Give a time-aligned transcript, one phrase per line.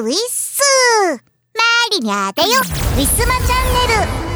[0.00, 0.62] ウィッス
[1.12, 2.48] マリにあてよ。
[2.48, 4.30] ウィスマチャンネル。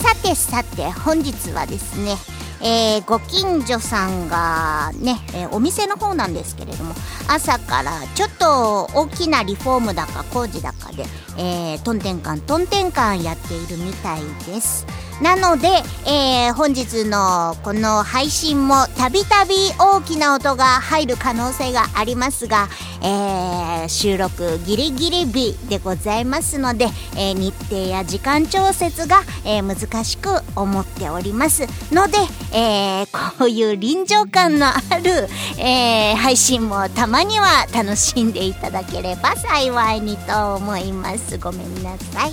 [0.00, 2.16] さてさて本日はですね
[2.62, 6.94] えー、ご近所さんがね、えー、お店の方なんですけれども
[7.28, 11.04] 朝からちょっと大きなリフォームだか工事だかで、
[11.36, 14.86] えー、トンテンカントンテンカンやっているみたいです。
[15.20, 15.68] なので、
[16.06, 22.68] えー、本日のこの配信もたびたび大きな音が入る可能性がありますが、
[23.02, 32.18] えー、収録ギリギリ日でございますので、えー、日程や時間調節が、え難しく思っておりますので、
[32.52, 41.38] えこういう臨場感のある、え配信もたまには楽しんでいただければ幸いにと思います。
[41.38, 42.32] ごめんなさい。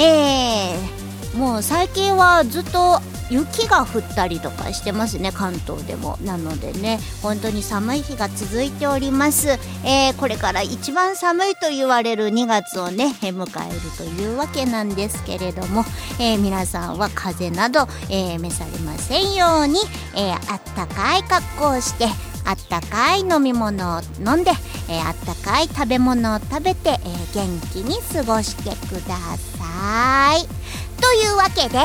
[0.00, 1.01] えー
[1.34, 3.00] もう最近はずっと
[3.30, 9.48] 雪が降ったりとかしてますね関東でもなのでね本当に寒い日が続いております、
[9.84, 15.84] えー、これから一番寒いと言われる2月をね迎えるというわけなんですけれども、
[16.20, 19.78] えー、皆さんは風邪など、えー、召されませんように、
[20.14, 22.06] えあったかい格好をして
[22.44, 24.50] あったかい飲み物を飲んで、
[24.88, 26.98] え、あったかい食べ物を食べて、え、
[27.34, 29.16] 元気に過ごしてくだ
[29.58, 30.91] さい。
[31.02, 31.78] というわけで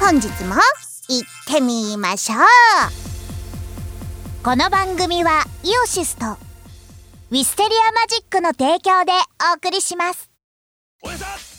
[0.00, 2.38] 本日も行ってみましょう。
[4.42, 6.24] この番組はイオシスと
[7.30, 9.12] ウィステリアマジックの提供で
[9.52, 10.30] お送りします。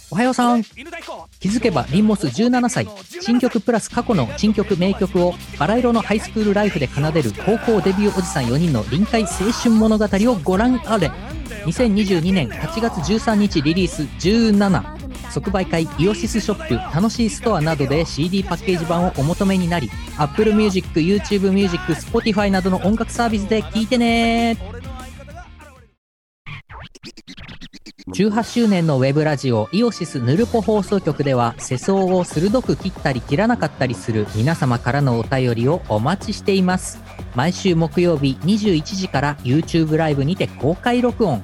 [0.10, 0.64] おはようさん。
[0.64, 2.88] 気づけばリンモス17歳。
[3.22, 11.12] 新曲プラス過去の新曲名曲をバラ色のハイスクールライフで奏でる高校デビューおじさん4人の臨海青春物語をご覧あれ。
[11.66, 14.95] 2022年8月13日リリース17
[15.36, 24.58] 即売会イオシスショップ楽しいストアなどで CD パッケージ版をお求めになり Apple Music、YouTube Music、Spotify などの音楽サービスで聴いてね。
[28.08, 37.00] 18周年のウェブラジオイオシスヌルポ放送局では世相を鋭く切ったり切らなかったりする皆様からのお便りをお待ちしています。
[37.36, 41.44] 毎週木曜日21時から YouTube ライブにて公開録音。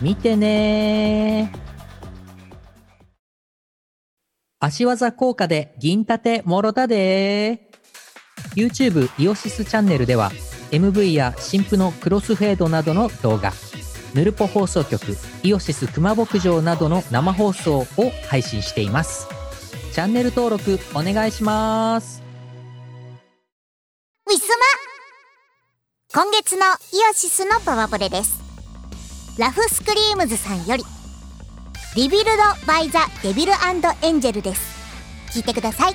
[0.00, 1.65] 見てね
[4.58, 7.70] 足技効果で銀盾もろたで。
[8.54, 10.30] YouTube イオシスチャンネルでは
[10.70, 13.52] MV や新婦のクロスフェードなどの動画
[14.14, 15.02] ヌルポ放送局
[15.42, 17.86] イオシス熊牧場などの生放送を
[18.28, 19.28] 配信しています。
[19.92, 22.22] チャンネル登録お願いします。
[24.26, 24.48] ウィス
[26.14, 26.22] マ。
[26.22, 28.40] 今月のイオシスのパワープレイです。
[29.38, 30.84] ラフスクリームズさんより
[31.96, 33.52] Rebuild by the Devil
[34.02, 34.60] Angel です。
[35.32, 35.94] 聞いてください。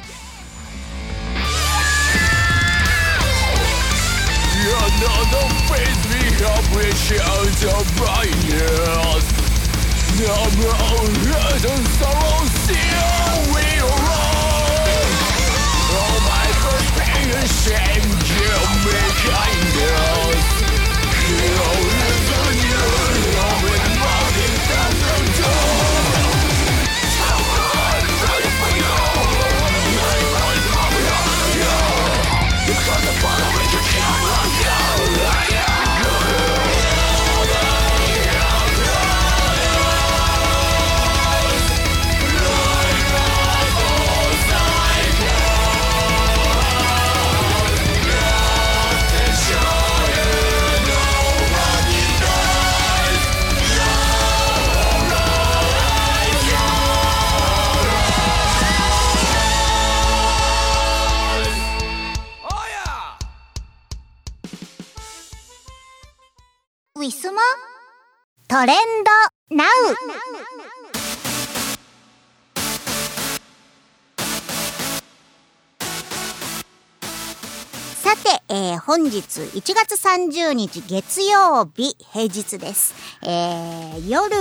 [79.11, 82.96] 日1月30日月曜日平日です。
[83.22, 84.31] えー、夜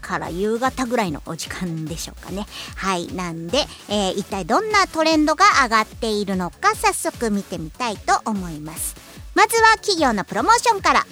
[0.00, 2.46] から夕方ぐらいのお時間でしょうかね。
[2.76, 3.08] はい。
[3.12, 8.94] なんで、えー、一体どんなトレンドが上がっているのか早速見てみたいと思います。
[9.34, 11.04] まずは企業のプロモーションから。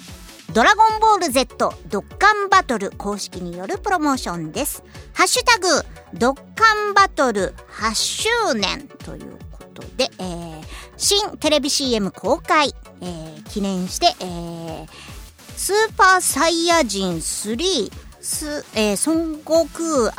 [0.53, 4.83] ドラゴンボール Z ドッカンバトル公式によるプロモーションです。
[5.13, 5.67] ハッシュタグ
[6.13, 9.40] ドッカンバトル8周年という
[9.71, 10.61] ことで、えー、
[10.97, 14.87] 新テレビ CM 公開、えー、記念して、えー、
[15.55, 20.13] スーパーサイヤ人3ス、えー、孫悟空、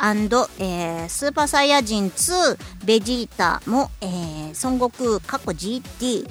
[0.59, 6.27] えー、スーパーサイヤ人2ベジータも、えー、ー、孫悟空過去 GT&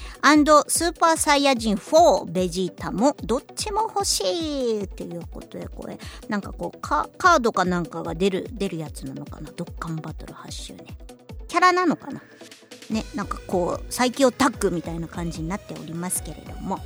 [0.68, 5.98] スーパーサイヤ人4ベジータもどっちも欲しいっていうことでこれ
[6.28, 9.50] なんかこうカードかなんかが出る出るやつなのかな？
[9.52, 10.86] ドッカンバトル8周年
[11.48, 12.22] キャラなのかな？
[12.92, 16.78] ねなんかこう最強タッグみたいな感じになっておりますけれども。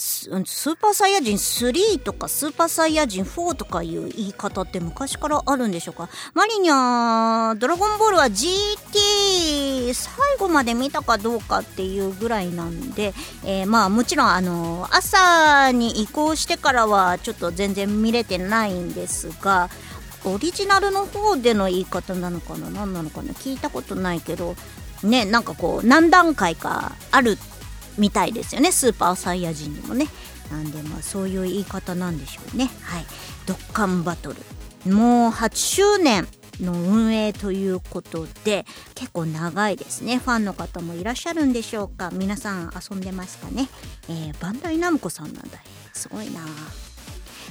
[0.00, 6.08] スーパーサイヤ人3とかスーパーサイヤ人4とかいう言い方って昔からあるんでしょうか？
[6.34, 13.12] マリニャドラゴンボールは GT 最後まで見たかどうかっていうぐらいなんで、
[13.44, 19.68] えー、まあもちろんあの朝に移行してからはちょっと全然見れてないんですが
[20.32, 22.70] オリジナルの方での言い方なのかな？
[22.70, 23.32] 何なのかな？
[23.32, 24.56] 聞いたことないけど
[25.02, 27.38] ねなんかこう何段階かある
[27.96, 28.72] みたいですよね。
[28.72, 30.06] スーパーサイヤ人にもね。
[30.50, 32.70] なんでまあそういう言い方なんでしょうね。
[32.82, 33.04] はい。
[33.46, 34.92] ドッカンバトル。
[34.92, 36.26] もう8周年
[36.60, 38.64] の運営ということで
[38.94, 40.18] 結構長いですね。
[40.18, 42.10] ファンの方もいらっしゃるんでしょうか？
[42.12, 43.68] 皆さん遊んでますかね、
[44.08, 45.58] えー、バンダイナムコさんなんだ。
[45.92, 46.40] すごいな。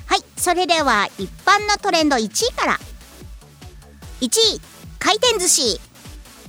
[0.08, 2.80] はいそれでは一般のトレンド1位から。
[4.22, 4.62] 1位
[5.00, 5.80] 回転寿司。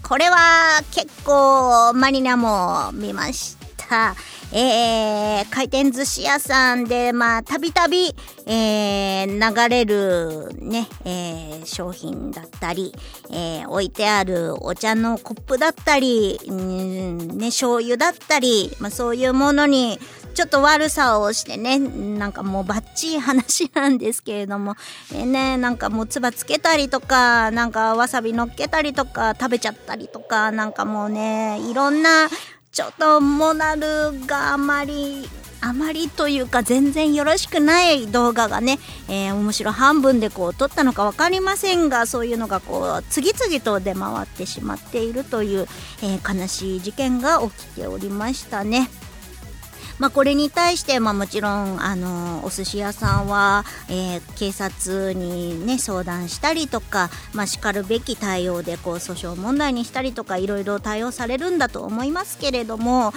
[0.02, 3.58] これは結構マリナも見まし
[3.88, 4.14] さ、
[4.52, 8.14] えー、回転寿司屋さんで、まあ、たびたび、
[8.46, 12.94] えー、流れるね、えー、商品だったり、
[13.30, 19.98] えー、置いてあるお茶のコップだったり、うん、ね、醤油だったり、まあ、そういうものに、
[20.38, 24.76] ちょっと悪さをしてね、なんかもうバッチリ話なんですけれども、
[25.12, 32.28] えー、ね、なんかもう唾つけたりとか、なんかわさび乗っけたりとか、食べちゃったりとか、なんかもうね、いろんな
[32.70, 35.28] ちょっとモナルがあまり
[35.60, 45.66] あまりというか全然よろしくない動画がね、えー、面白半分でこう撮ったのか分かりませんがそういうのがこう次々と出回ってしまっているという、
[46.04, 48.88] えー、悲しい事件が起きておりましたね。
[49.98, 63.12] まあ、これに対して、まあ、もちろんあのお寿司屋さんは、えー、警察に、ね、相談したりとか、まあ、しかるべき対応でこう訴訟問題にしたりとかいろいろ対応されるんだと思いますけれども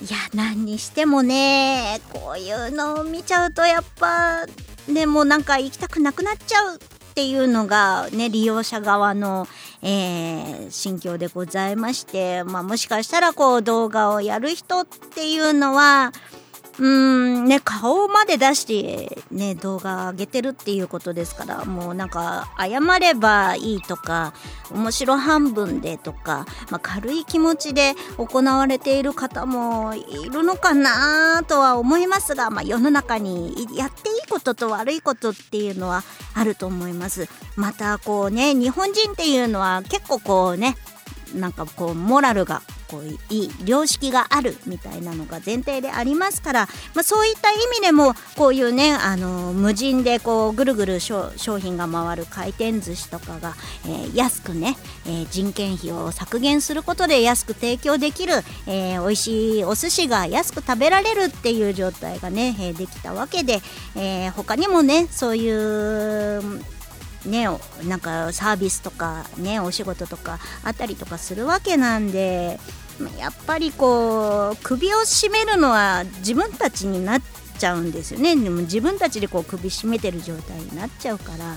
[0.00, 4.46] いや何にしてもねこういうのを見ちゃうとやっぱ
[4.86, 6.78] でもなんか行きたくなくなっちゃう
[7.18, 9.48] っていうのがね利用者側の、
[9.82, 16.12] えー、心境でございまして、まあ、もしかしたらこう動画をやる人っていうのは
[16.78, 24.32] うーんね顔まで出してね動画上げてるっていうことですからもうなんか謝ればいいとか
[24.70, 36.04] 面白半分でとか、まあ、軽い気持ちで行われている方もいるのかなとは思いますが、まあ、世の中にやっていいことと悪いことっていうのは
[36.34, 37.28] あると思います。
[37.56, 40.76] またこうね日本人っていうのは結構こうね
[41.34, 53.54] なんかこうモラルがこういい良識があるみたいなのが前提でありますから、まあ、そういった意味でもこういうねあの無人でこうぐるぐる商品が回る回転寿司とかが、
[53.84, 54.76] えー、安くね、
[55.06, 58.34] えー、人件費を削減することで安く提供できる、
[58.66, 63.60] えー、美味しいお寿司が安く食べられるっていう状態がね、えー、できたわけで、
[63.96, 66.77] えー、他にもねそういう
[67.24, 67.48] ね
[67.84, 72.58] なんかサービスとかねお仕事とかあったりとかするわけなんで
[73.18, 77.22] やっぱりこう首を絞めるのは自分たちになっ
[77.58, 78.34] ちゃうんですよね。
[78.34, 81.54] でも自分たちでこう首絞めてる状態になっちゃうから。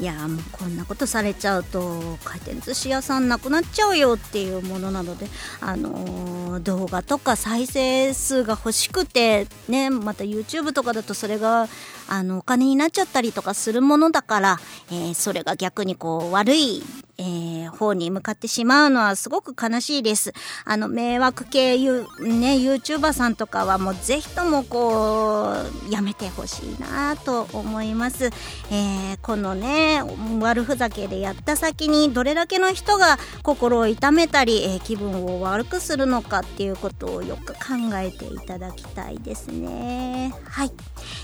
[0.00, 5.28] いやもうこんなことされちゃうと回転寿司屋さんなくなっちゃうよっていうものなので、
[5.60, 11.68] あのー、動画とか再生数が欲しくて、ね、また YouTube とかだとそれが
[12.08, 14.58] あのお金になっちゃったりとかするものだから、
[14.90, 16.82] えー、それが逆にこう悪い
[17.18, 20.32] えー、方に向かってしまうのはすごく悲しいです。
[20.64, 25.54] あの、迷惑系ユ,、ね、YouTuber さんとかはもうぜひともこ
[25.88, 28.26] う、やめてほしいなと思います。
[28.26, 30.02] えー、このね、
[30.40, 37.60] 悪ふざけでやった先にどれだけの人が心を痛めたり、えー、気分を悪くするのかっていうことをよく考
[37.94, 40.34] えていただきたいですね。
[40.48, 40.72] はい。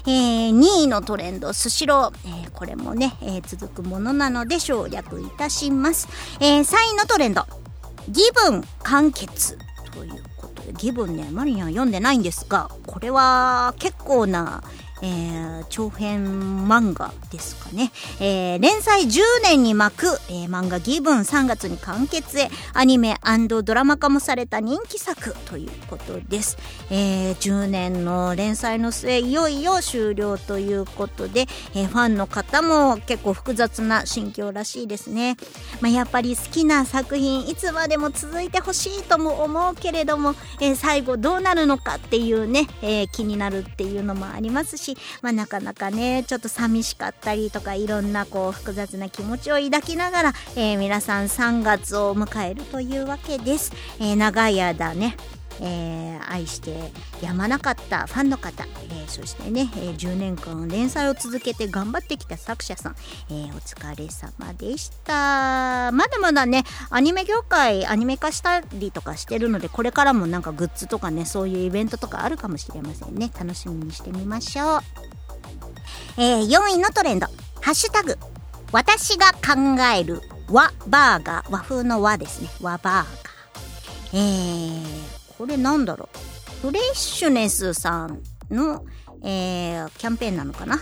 [0.07, 2.43] えー、2位のトレンド、スシロー。
[2.45, 5.80] えー、これもね、えー、続くものなので省略いたします。
[5.81, 6.09] ます。
[6.41, 7.45] えー、3位のトレンド。
[8.09, 9.59] ギブン完結
[9.93, 14.63] ということで、ギブンね、マリニャン読んでないんですが、これは結構な、
[15.02, 17.90] えー、長編漫画ですかね、
[18.21, 23.16] えー、連載10年に巻く、えー、漫画ギブン3月に完結へアニメ
[23.49, 26.59] ドラマ化もされた人気作ということです、
[26.90, 35.37] えー、10年の連載の末いよいよ終了ということで、えー、ファンの方も結構複雑な心境らしいですね、
[35.80, 44.90] まあ、やっぱり好きな作品いつまでも続いてほしいとも思うけれども、えー、最後どうなるのかっていうね、えー、気になるっていうのもありますし、
[45.23, 53.73] まあ、なかなかねちょっと寂しかったりとかいろんなこう複雑な気持ちを抱きながら、えー、皆さん3月を迎えるというわけです。
[53.99, 55.17] えー、長い間ね
[55.61, 56.75] えー、愛して
[57.23, 62.97] やまなかったファンの方、えー、そしてね、えー、10年間連載を続けて頑張ってきた作者さん、
[63.31, 65.93] えお疲れ様でした。
[65.93, 73.31] まだまだねアニメ業界アニメ化したりとかしてるのでこれからもなんかグッズとかねそういうイベントとかあるかもしれませんね。
[73.38, 74.81] 楽しみにしてみましょう、
[76.17, 77.26] え4位のトレンド。
[77.61, 78.17] ハッシュタグ。
[78.73, 81.50] 私が考える和バーガー。
[81.50, 82.49] 和風の和ですね。
[82.61, 83.07] 和バーガー。
[84.12, 85.10] えー、
[85.41, 86.11] これなんだろ
[86.63, 86.67] う？
[86.67, 88.21] フレッシュネスさん
[88.51, 88.85] の、
[89.25, 90.79] えー、キャンペーンなのかな、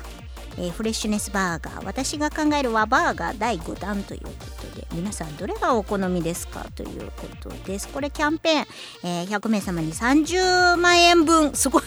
[0.57, 1.85] えー、フレッシュネスバーガー。
[1.85, 4.31] 私が考える和バーガー第5弾というこ
[4.73, 6.67] とで皆さんどれがお好みですか？
[6.75, 7.87] ということです。
[7.87, 8.67] これキャンペーン、
[9.05, 11.55] えー、100名様に30万円分。
[11.55, 11.83] すごい。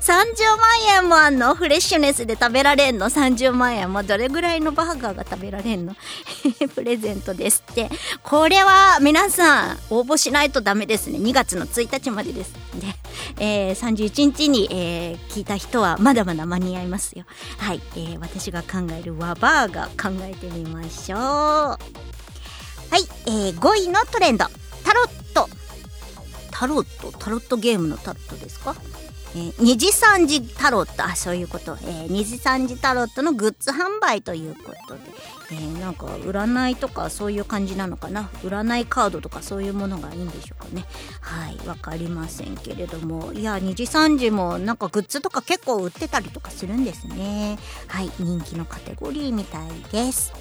[0.00, 1.54] 30万円もあんの？
[1.54, 5.94] フレッシュネスで食べられんの ?30 万円もどれぐらいのバーガーが食べられんの？
[6.74, 7.90] プレゼントですって。
[8.22, 11.18] これは皆さん応募しないとダメですね。
[11.18, 12.52] 2月の1日までです。
[12.74, 12.94] で、
[13.38, 17.24] えー、31日に、えー、聞いた人はまだまだ間に合いますよ。
[17.58, 21.18] はい、えー、私が考える和バーガー考えてみましょう。
[21.18, 21.76] は
[22.98, 24.46] い、えー、5位のトレンド。
[24.84, 25.48] タロット。
[26.50, 27.12] タロット？
[27.18, 28.74] タロットゲームのタロットですか？
[29.36, 31.04] えー、二次三次タロット。
[31.04, 35.00] あそういうこと、えー、二次三次タロットのグッズ販売ということで、
[35.50, 38.30] えー、なんか占いとかそういう感じなのかな？
[38.42, 40.84] 占いカードとかそういうものがいいんでしょうかね？
[41.20, 50.32] はい分かりませんけれどもいや二次三次もなんかグッズとか結構売ってたりとかするんですねはい人気のカテゴリーみたいです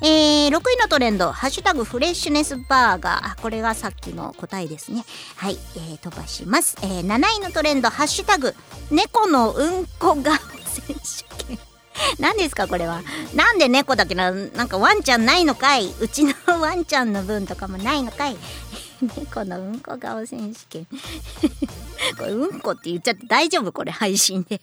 [0.00, 3.42] えー、6位のトレンド、ハッシュタグフレッシュネスバーガー。
[3.42, 5.04] これがさっきの答えですね。
[5.34, 6.76] はい、えー、飛ばします。
[6.82, 8.54] えー、7位のトレンド、ハッシュタグ、
[8.92, 11.67] 猫のうんこ顔選手権。
[12.18, 13.02] 何ですかこれは？
[13.34, 15.92] なんで猫だけな、なんかワンちゃんないのかい？
[16.00, 18.36] うちのワンちゃんの分とかもないのかい？
[19.16, 20.86] 猫のうんこ顔選手権
[22.18, 23.72] これうんこって言っちゃって大丈夫？
[23.72, 24.60] これ配信で。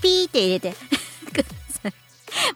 [0.00, 0.74] ピーって入れて
[1.32, 1.44] くだ
[1.82, 1.92] さい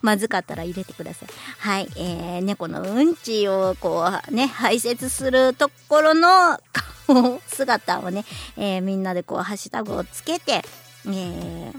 [0.01, 1.29] まずかったら入れてください。
[1.57, 1.89] はい。
[1.95, 6.59] えー、猫のうんちをこうね、排泄するところの
[7.07, 8.25] 顔、姿をね、
[8.57, 10.63] えー、みんなでこうハッシュタグをつけて、
[11.07, 11.73] えー、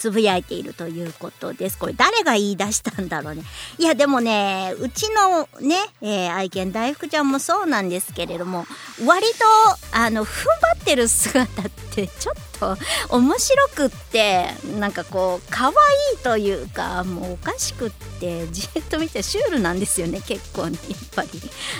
[0.00, 1.78] つぶやいているということです。
[1.78, 3.42] これ誰が言い出したんだろうね。
[3.78, 8.64] いやでもね、うちのね、えー、愛犬大福ちゃんもそうなんですけれども、
[9.04, 9.44] 割と、
[9.92, 12.76] あの、踏ん張ってる姿ってちょっと
[13.14, 14.46] 面白くって、
[14.78, 15.74] なんかこう、可愛
[16.14, 21.28] いというか、もうおかしくって、じっと見てシュールなんですよね、結構ね、やっぱり。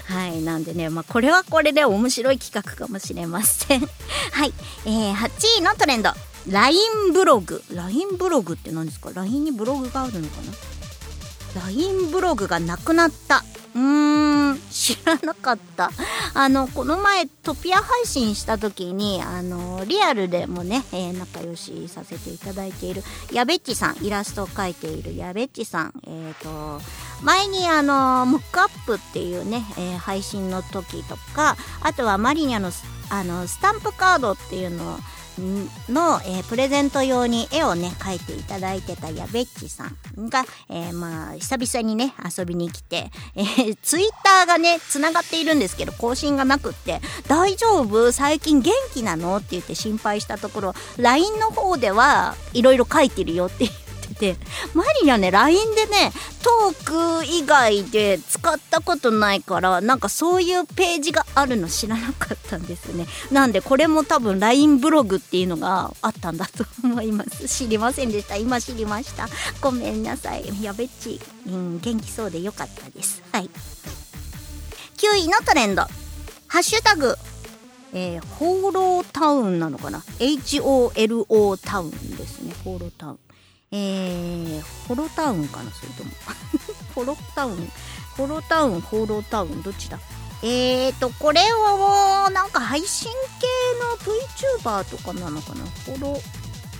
[0.04, 3.80] はい、なんでね、まあこれはこれで面白い企画かもしれません。
[3.80, 4.52] はい、
[4.84, 6.12] えー、8位のトレンド。
[6.49, 7.62] LINE ブログ。
[7.73, 10.37] LINE ブログって何ですか？LINE にブログがあるのか
[11.54, 13.44] な？LINE ブログがなくなった。
[13.75, 14.40] うーん。
[14.70, 15.90] 知らなかった。
[16.35, 25.92] あのこの前トピア配信した時にあのリアルでもね、えー、仲良しさせていただいているやべっちさんイラストを描いているやべっちさん。
[26.06, 26.80] えっ、ー、と
[27.23, 32.70] 前にあのモックアップっていうね、えー、配信の時とかあとはマリニャの
[33.11, 34.99] あのスタンプカードっていうのを
[35.88, 39.85] の、えー、プレゼント用に絵をね描いていただいてたやべっちさ
[40.18, 48.12] んが、えー、まあ久々にね遊びに来て、えー、ツイッターがね繋がっているんですけど更新がなくって「大丈夫？
[48.12, 53.68] 最近元気なの?」って言って心配したところ LINE の方ではいろいろ書いてるよって
[54.20, 54.36] て
[54.74, 56.12] マリアね LINE でね
[56.42, 63.06] トーク以外で使ったことないからなんかそういうページがあるの知らなかったんですね。
[63.32, 67.48] なんでこれも多分 LINE ブログっていうのがあったんだと思います。
[67.48, 68.36] 知りませんでした。
[68.36, 69.28] 今知りました。
[69.60, 70.62] ごめんなさい。
[70.62, 73.22] やべっち、うん、元気そうでよかったです。
[73.32, 73.50] はい。
[74.96, 75.82] 9位のトレンド。
[76.46, 77.14] ハッシュタグ。
[77.92, 82.54] えー、ホーロータウンなのかな ?HOLO タウンですね。
[82.64, 83.18] ホーロータウン。
[83.72, 86.10] えー、ホロタウンかなそれとも。
[86.94, 87.70] ホロタウン。
[88.16, 89.98] ホロタウンホロタウンどっちだ？
[90.42, 93.10] えーとこれはなんか配信
[93.40, 93.46] 系
[93.78, 94.14] の
[94.62, 95.64] VTuber とかなのかな？
[95.86, 96.20] ホロ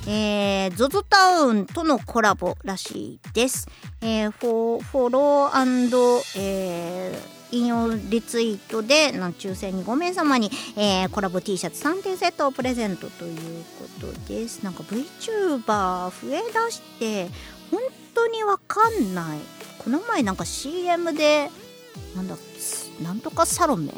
[0.07, 3.69] えー、ZOZO タウンとのコラボらしいです。
[4.01, 14.63] えー、フォフォローえー引用リツイートでなん抽選に5名様に、えー、コラボ T シャツ3点セットをプレゼントということです。
[14.63, 17.29] なんか VTuber 増えだして
[17.71, 17.81] 本
[18.15, 19.39] 当にわかんない。
[19.79, 21.51] この前なんか CM で
[22.15, 22.37] なんだ
[23.03, 23.93] なんとかサロメ？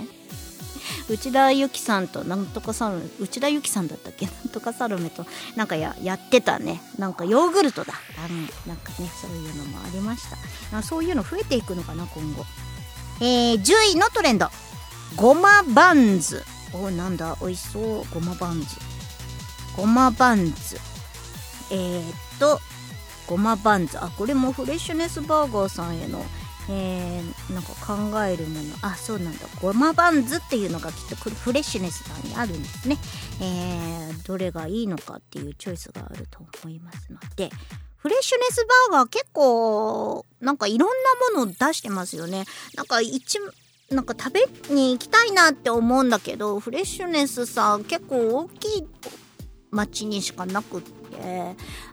[1.09, 4.27] 内田有紀さんとなんとかサロメ内田有紀さんだったっけ？
[4.27, 6.81] なんとかサロメとなんかややってたね。
[6.99, 7.95] なんかヨーグルトだ。
[8.19, 10.23] あのなんかねそういうのもありまし
[10.71, 10.83] た。
[10.83, 12.45] そういうの増えていくのかな今後。
[13.25, 14.49] えー、10位のトレンド。
[15.15, 16.43] ごまバンズ。
[16.73, 17.37] おなんだ？
[17.41, 18.05] 美味しそう。
[18.13, 18.67] ごまバンズ。
[19.77, 20.77] ごまバンズ。
[21.71, 22.59] えー、っと
[23.29, 23.97] ごまバンズ。
[23.97, 26.25] あこれもフレッシュネスバーガーさんへの
[26.69, 28.75] えー、なんか考えるもの。
[28.83, 29.47] あそうなんだ。
[29.61, 32.97] ごまバンズっていうのがきっとフレッシュネスさんにあるんですね、
[33.41, 37.51] えー、どれがいいのかっていうチョイスがあると思いますので
[38.03, 40.89] フレッシュネスバーガー結構なんかいろん
[41.35, 42.45] なもの出してますよね。
[42.75, 43.39] なんか一
[43.91, 48.89] なんか食べに行きたいなって思うんだけどフレッシュネスさ結構大きい
[49.71, 51.02] 町にしかなくって、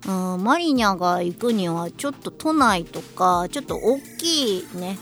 [0.08, 4.98] うん、マリニャが行くにはちょっと都内とかちょっと大きいね、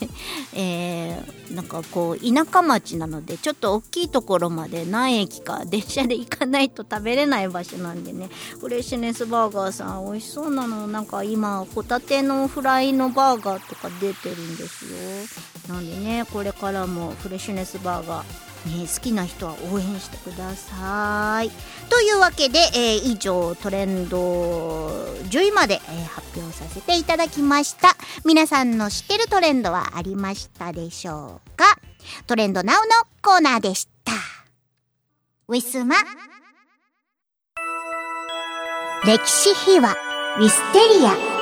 [0.54, 8.28] えー、なんかこう田舎町なのでちょっと大きいところまで何駅か電車で行かないと食べれない場所なんでね。
[8.60, 10.86] フレッシュネスバーガーさん美味しそうなの。
[10.86, 14.84] なんか今ホタテのフライのバーガーとか出てるんです
[15.68, 15.74] よ。
[15.74, 21.50] なんでねこれからもフレッシュネスバーガーね、好きな人は応援してください。
[21.88, 24.18] というわけで、えー、以上トレンド
[25.30, 27.96] 10位まで、えー、発表させていただきました。
[28.24, 31.64] 皆さんの知ってるトレンドはありましたでしょうか？
[32.26, 32.82] トレンドナウの
[33.22, 34.12] コーナーでした。
[35.48, 35.96] ウィスマ？
[39.04, 39.94] 歴史秘話
[40.38, 41.37] ウィステリア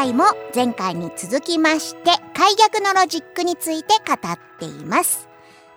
[0.00, 5.28] 回も前回に続きまして諧謔のロジックについて語っています。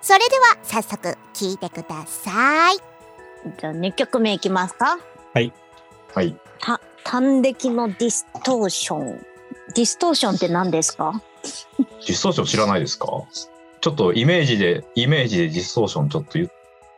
[0.02, 2.78] それでは早速聞いてください。
[3.60, 4.98] じゃあ2曲目いきますか。
[5.34, 5.52] はい。
[6.16, 6.38] はい。
[6.62, 9.26] た耽溺のディストーション。
[9.76, 11.22] ディストーションって何ですか？
[11.78, 13.08] ディストーション知らないですか？
[13.82, 16.40] ちょっとイメージでイメージでディストーションちょっと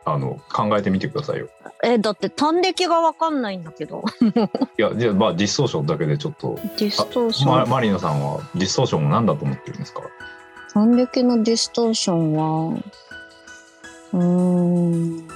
[0.06, 1.48] あの考えてみてくださいよ。
[1.84, 4.04] えだって耽溺が分かんないんだけど。
[4.78, 10.02] いやじゃあまあディストーションだけでちょっとディストーションママリノさんはディストーションを何だと思ってるんですか？
[10.74, 12.78] 耽溺のディストーションは
[14.14, 15.28] うん。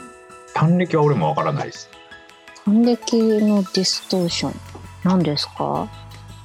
[0.53, 1.89] 耽溺は俺もわからないです。
[2.65, 4.55] 耽溺のディストーション
[5.03, 5.87] 何ですか？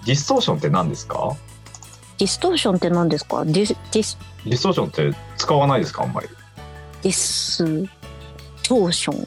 [0.06, 1.32] ディストーションって何ですか？
[2.18, 3.44] ディストーションって何ですか？
[3.44, 6.28] ディスディスディストーションって使わないですかあんまり？
[7.02, 7.84] ディス
[8.64, 9.26] トーション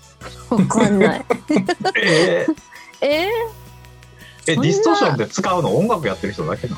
[0.49, 1.25] わかんない。
[1.95, 2.55] えー、
[3.01, 6.75] えー、えディストーションって使うの音楽やってる人だけな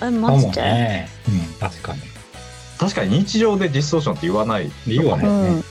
[0.00, 0.08] の？
[0.08, 2.00] えマジで、ね、うん確かに。
[2.78, 4.70] 確かに日常でディストーションって言わない。
[4.86, 5.64] 言わない、ね、うん、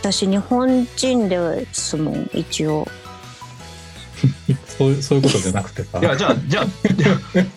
[0.00, 2.88] 私日本人ですもん一応
[4.66, 5.98] そうそういうことじゃなくてさ。
[5.98, 6.66] いやじゃあじゃあ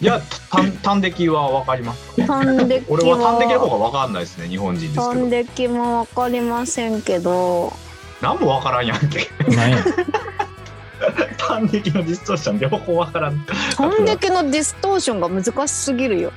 [0.01, 2.25] じゃあ耽溺はわかりますか？
[2.25, 5.03] 耽溺俺は耽溺の方がわかんないですね日本人ですけど。
[5.03, 7.73] 耽溺もわかりませんけど。
[8.21, 9.29] 何もわからんやんけ。
[11.37, 13.37] 耽 溺のディストーション両方わからん。
[13.77, 16.31] 耽溺のディストーションが難しすぎるよ。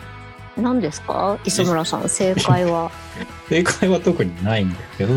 [0.56, 1.38] 何ですか？
[1.44, 2.90] 磯村さん正解は。
[3.48, 5.14] 正解は特にないんだけど。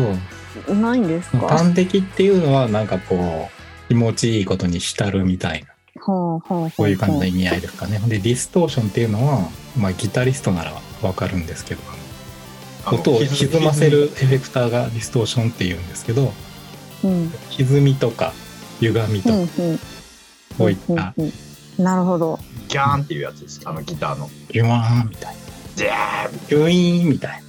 [0.74, 1.48] ないんですか？
[1.48, 3.59] 端的っていうのはなんかこう
[3.90, 5.68] 気持ちいいことに浸るみたいな。
[6.00, 6.40] こ
[6.78, 7.98] ういう感じの意味合いですかね。
[8.06, 10.72] でディストーションっていうのは、まあ、ギタリストなら
[11.02, 11.82] わかるんですけど。
[12.92, 16.32] 音を歪ませるエフェクターがディストーションっていうんですけど、
[17.02, 18.32] うん、歪みとか
[18.78, 19.34] 歪みとか、
[20.56, 21.32] こういった、うん。
[21.78, 22.38] うん、なるほど。
[22.68, 23.60] ギャーンっていうやつです。
[23.64, 24.30] あのギターの。
[24.50, 25.40] ギュワーンみたいな。
[25.74, 27.42] ジャーンギュイーンみたい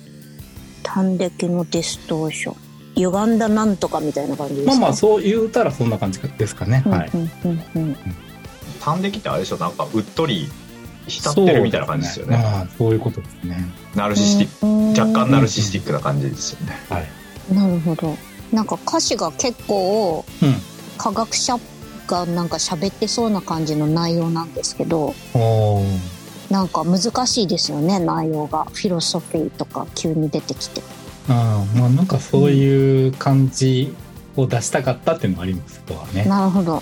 [0.84, 0.92] な。
[0.92, 4.72] 端的のディストーション歪んだなんとかみたいな感じですか？
[4.72, 7.12] まあまあそう言うたらそんな感じですかね、はい。
[8.80, 10.50] 端的ってあれでしょなんかうっとり
[11.08, 13.58] 浸ってるみたいな感じですよね、ね、ああそういうことですね。
[13.96, 17.08] ナルシスティック若干ナルシスティックな感じですよね、はい。
[17.54, 18.16] なるほど。
[18.52, 20.56] なんか歌詞が結構、うん、
[20.98, 21.58] 科学者
[22.08, 25.14] がなんか喋ってそうな感じの内容なんですけど
[26.50, 28.66] なんか難しいですよね内容が。
[28.66, 30.82] フィロソフィーとか急に出てきて
[31.30, 33.94] あまあなんかそういう感じ
[34.36, 36.26] を出したかったっていうのもありますとはね。
[36.26, 36.82] なるほど。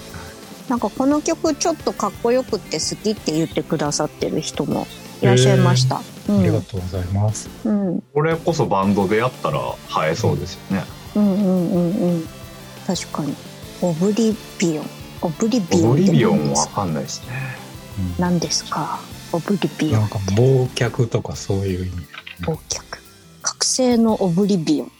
[0.69, 4.87] なんかこの曲ちょっとかっこよくって好きって言ってくださってる人も
[5.21, 6.01] いらっしゃいました。
[6.29, 7.49] うん、ありがとうございます。
[7.65, 8.03] うん。
[8.13, 9.59] これこそバンドでやったら
[10.07, 10.83] 映えそうですよね。
[11.15, 12.27] うんうんうんうん。
[12.85, 13.33] 確かに。
[13.81, 17.33] Oblivion。Oblivion。Oblivionわかんないですね。
[18.17, 18.99] 何ですか？
[19.33, 19.91] Oblivion。
[19.93, 21.95] なんか忘却とかそういう意味。
[22.43, 22.83] 忘却。
[23.59, 24.91] 覚醒のオブリビオン。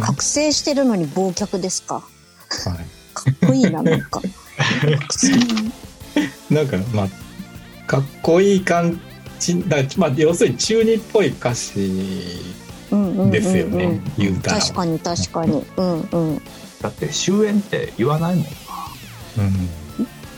[0.00, 1.94] 覚醒してるのに忘却ですか？
[1.96, 2.04] はい。
[3.12, 4.22] かっこいいななんか。
[6.48, 7.08] なんかまあ
[7.88, 9.00] かっこいい感
[9.40, 11.74] じだまあ要するに中二っぽい歌詞
[13.32, 16.42] ですよね、言うたら確かに確かにうんうん
[16.80, 18.50] だって終焉って言わないもんな、
[19.38, 19.68] うん、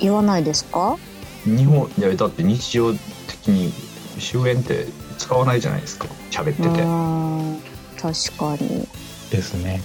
[0.01, 0.97] 言わないですか？
[1.45, 3.71] 日本いやだって日常的に
[4.19, 4.87] 終焉って
[5.19, 6.07] 使わないじゃないですか。
[6.31, 6.69] 喋ってて。
[8.01, 8.87] 確かに。
[9.31, 9.83] ですね。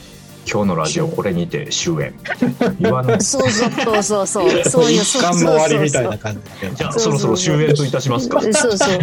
[0.51, 2.13] 今日のラジオこれにて終焉。
[2.79, 3.21] 言わない。
[3.21, 4.91] そうそうそうそうそう。
[4.91, 8.41] いう時間も終わりみたいな感じじゃあそろそろ終焉といたしますか。
[8.41, 8.99] そうそう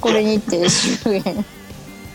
[0.00, 1.44] これにて終焉。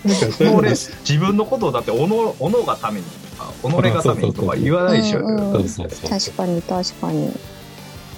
[0.52, 3.06] もうね自分のことをだっておのおのがために
[3.38, 5.22] とか己がためにとか言わないでしょ。
[5.22, 7.34] 確かに確かに。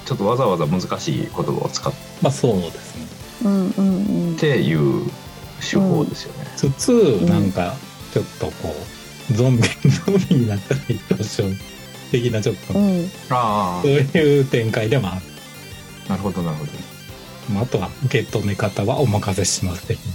[0.05, 1.97] ちょっとわざわざ難しい言葉を使って。
[2.21, 5.09] まあそうですねっていう
[5.59, 6.91] 手法ですよね、うん、つつ
[7.29, 7.75] なんか
[8.13, 8.75] ちょっとこ
[9.29, 11.43] うゾンビゾンビになったら一等賞
[12.11, 15.21] 的なちょっと、うん、あそういう展開でもある。
[16.09, 16.71] なるほどなるほど、
[17.51, 20.13] まあ、あとは受け止め方はお任せします的な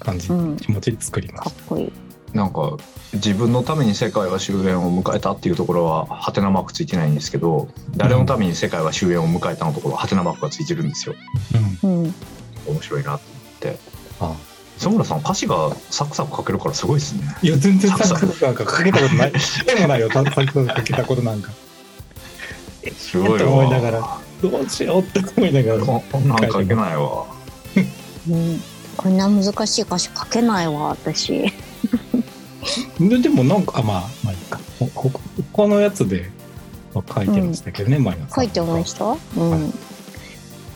[0.00, 1.50] 感じ、うん、気持ち作ります。
[1.50, 1.92] かっこいい。
[2.34, 2.76] なんか
[3.14, 11.14] 自分のために世界は終焉を迎えたっていうところはハテナマークついてないんですけど誰のために世界は終焉を迎えたのところはハテナマークがついてるんですよ、
[11.84, 12.14] うん、
[12.66, 13.20] 面白いなと思っ
[13.60, 13.78] て。
[14.20, 14.26] あ。
[14.26, 17.22] あ磯村さん歌詞がサクサク書けるからすごいですね。
[17.42, 19.32] いや全然サクサクなんか書けたことない。
[19.66, 20.10] でもないよ。
[20.10, 21.52] サクサク書けたことなんか。
[22.98, 24.18] すごいと思いながら。
[24.42, 25.84] どうしようって思いながら。
[25.84, 27.24] こんなん書けないわ、
[28.28, 28.60] うん、
[28.96, 31.52] こんな難しい歌詞書けないわ私。
[32.98, 34.58] ででもなんかあまあまあいいか。
[35.52, 36.30] 他のやつで
[36.92, 38.44] 書いてましたけどね、うん、マリナさん。
[38.44, 39.04] 書いてました？
[39.04, 39.08] う
[39.40, 39.72] ん、はい、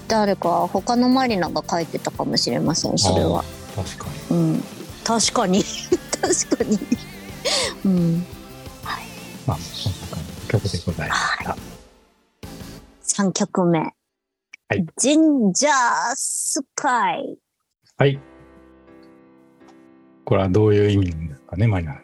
[0.09, 3.45] 誰か他のマリナが書いてたかもしれませんそれは
[3.77, 4.37] 確かに。
[4.37, 4.63] うん。
[5.05, 5.63] 確かに。
[6.21, 6.79] 確かに。
[7.85, 8.27] うん。
[8.83, 9.05] はい。
[9.47, 11.57] まあ、そんな感じの曲でございました。
[13.03, 13.79] 三、曲目。
[13.79, 13.87] は
[14.77, 14.87] い。
[14.97, 15.73] ジンジャー
[16.17, 17.39] スカイ。
[17.97, 18.19] はい。
[20.25, 22.01] これはどういう意味なんですかね、マイナ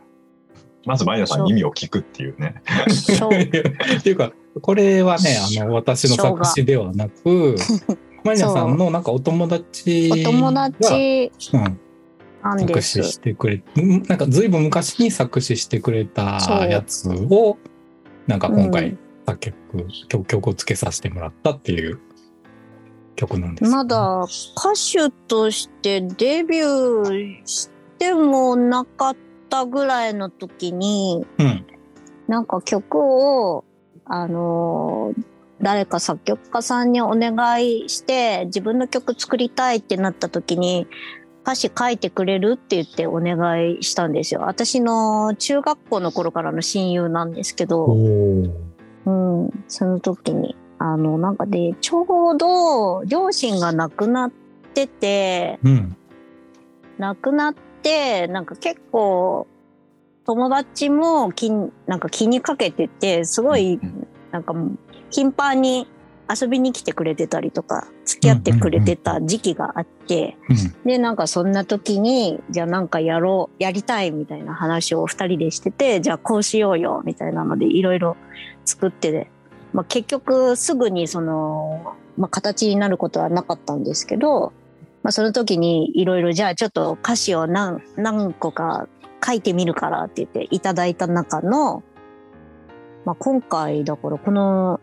[0.87, 2.63] まずマイナさんに意味を聞くっていうね。
[3.99, 7.57] っていうか、これはね、あの、私の作詞ではなく、
[8.25, 11.79] マリナさんのなんかお友達お友達、うん、
[12.61, 17.59] 作詞してくれなんかずいぶん昔に作詞してくれたやつを
[18.27, 22.01] なんか今回作曲、うん、曲をつけさせてもらったっていう
[23.15, 29.17] 曲なんです、ね、まだ歌手としてデビューしてもなかっ
[29.51, 31.67] たぐらいの時に、うん、
[32.27, 33.65] なんか曲を
[34.05, 35.25] あのー
[35.63, 40.87] 誰か作曲家さんにお願いして自分の曲作りたいってなった時に
[41.43, 44.41] 歌詞書いてくれるって言ってお願いしたんですよ。
[44.43, 54.31] 私の中学校の頃からの親友なんですけど、うん、その時に、あの、なんかで、ちょうど両親が亡くなっ
[54.73, 55.97] てて、うん、
[56.97, 59.47] 亡くなって、なんか結構、
[60.27, 63.79] 友達も気なんか気にかけてて、すごい、
[64.31, 64.55] なんか
[65.11, 65.87] 頻繁に
[66.29, 70.37] 遊びに来てくれてたりとか、付き合ってくれてた時期があって、
[70.85, 78.17] で、なんかそんな時に、じゃあなんかやろう、やりたいみたいな話を二人でしてて、じゃあこうしようよ、みたいなのでいろいろ
[78.65, 79.31] 作ってで、
[79.75, 84.53] まあ、結局すぐにその、まあ、形になることはなかったんですけど、
[85.03, 88.89] まあ、その時にいろいろじゃあちょっと歌詞を何何個か
[89.25, 91.83] 書いてみるからって言っていただいた中の、
[93.05, 94.81] まあ、今回だからこの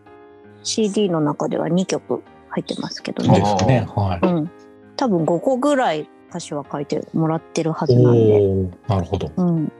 [0.62, 3.40] CD の中では2曲入ってますけどね。
[3.40, 3.86] ですね。
[3.94, 4.26] はい。
[4.26, 4.50] うん。
[4.96, 8.70] 多分5個ぐらい歌詞は書いてもらってるはずなんで。
[8.88, 9.30] なるほど。
[9.36, 9.72] うん。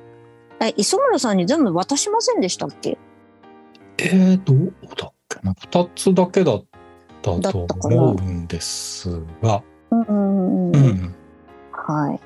[0.60, 2.98] え、磯村さんに全部渡しませんでしたっけ？
[3.98, 5.52] えー、どうだっけな。
[5.52, 6.64] 2つだけだっ
[7.20, 9.62] たと思うんですが。
[9.90, 10.76] うんうんうん。
[10.76, 11.14] うん。
[11.72, 12.20] はい。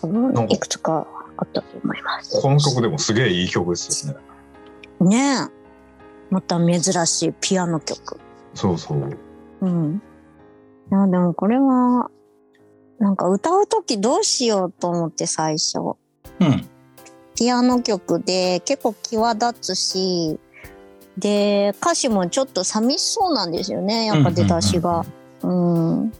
[0.00, 2.40] 多分いくつかあったと思います。
[2.40, 4.20] この曲でもすげえいい曲ですよね。
[5.00, 5.62] ねえ。
[6.30, 8.18] また珍しいピアノ曲。
[8.54, 9.18] そうそう。
[9.60, 10.02] うん。
[10.90, 12.10] いや、でもこれは、
[12.98, 15.78] なんか歌う時どうしようと思って最初。
[15.78, 16.68] うん。
[17.34, 20.38] ピアノ曲で結構際立つし、
[21.18, 24.06] で、歌詞もちょっと寂しそうなんですよね。
[24.06, 25.04] やっぱ出だしが。
[25.42, 26.12] うん。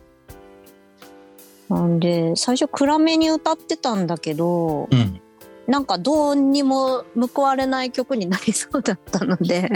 [1.72, 5.20] なんで最初暗めに歌ってたんだけど、うん。
[5.66, 7.04] なんかどうにも
[7.34, 9.70] 報われない曲になりそうだったので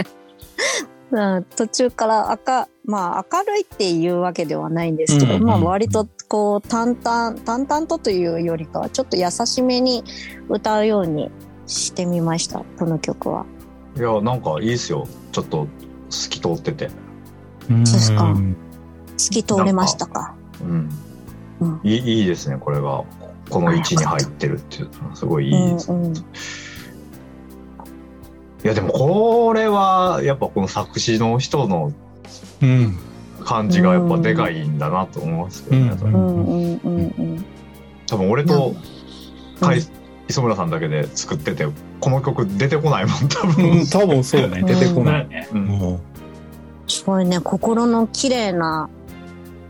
[1.11, 10.03] うん途中から明,、まあ、明るいっていうわけではないんですけど、うんうんまあ、割とこう淡々淡々とというよりかはちょっと優しめに
[10.49, 11.31] 歌うように
[11.67, 13.45] してみましたこの曲は。
[13.95, 15.67] いやなんかいいですよちょっと
[16.09, 18.57] 透き通っててそうっすかうん
[19.17, 20.35] 透き通れましたか。
[20.61, 20.89] うん、
[21.61, 23.03] うんいいいいですねこれが
[23.49, 24.89] この位置に入ってるっていう。
[25.01, 26.13] のはすごいいいです、うんうん。
[26.15, 26.19] い
[28.63, 31.93] やでもこれはやっぱこの作詞の人の
[32.61, 32.97] うん。
[33.45, 36.13] 感じがやっぱでかいんだなと思うんですけどね、うん。
[36.13, 37.45] うんうんうんうん。
[38.05, 38.75] 多分俺と
[40.27, 41.65] 磯村さんだけで作ってて
[42.01, 44.63] この曲出てこないもん多分、うん、多分そうね。
[44.63, 45.47] 出てこないね。
[45.53, 45.65] うん。
[45.65, 45.99] も
[46.89, 48.89] すごいね心の綺麗な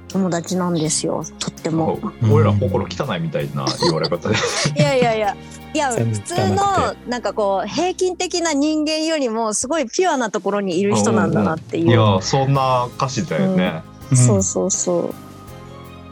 [0.07, 1.23] 友達なんですよ
[1.69, 2.11] とっても。
[2.21, 4.35] うん俺ら心汚いみたいな 言われ方で
[4.77, 5.35] いやいやいや。
[5.73, 6.63] いや普通の
[7.07, 11.89] なんかこう平均的な人間よりもすごいピュアなところにいる人なんだなっていう。
[11.89, 14.15] いやそんな歌詞だよね、う。
[14.15, 15.13] そうそうそ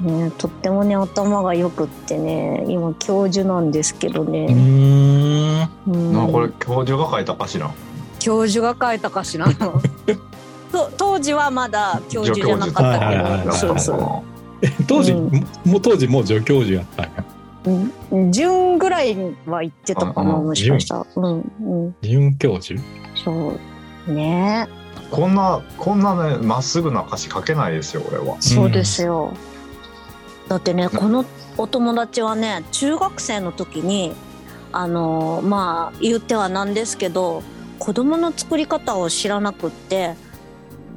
[0.04, 0.12] う。
[0.12, 2.65] ね、とってもね頭がよくってね。
[2.68, 5.70] 今教授なんですけどうね、ん。
[5.88, 6.32] うん。
[6.32, 7.72] これ教授が書いた歌詞な
[8.20, 9.48] 教授が書いたかしら
[10.72, 14.35] と当時はまだ教授じゃなかったはいはいはいそうそう
[14.88, 15.47] 当時、うん。
[15.65, 17.25] もう当時もう助教授やったんや。
[18.12, 18.32] うん。
[18.32, 21.06] 順ぐらいは言ってたかなもしかしたら。
[21.15, 21.95] うんうん。
[22.01, 22.82] 准教授？
[23.23, 23.54] そ
[24.08, 24.67] うね。
[25.12, 28.38] こんなこんなねまっすぐな歌詞書けないですよ俺は。
[28.41, 29.32] そうですよ、
[30.47, 31.25] だってねこの
[31.58, 34.13] お友達はね中学生の時に
[34.71, 37.43] あのまあ言ってはなんですけど
[37.80, 40.15] 子供の作り方を知らなくって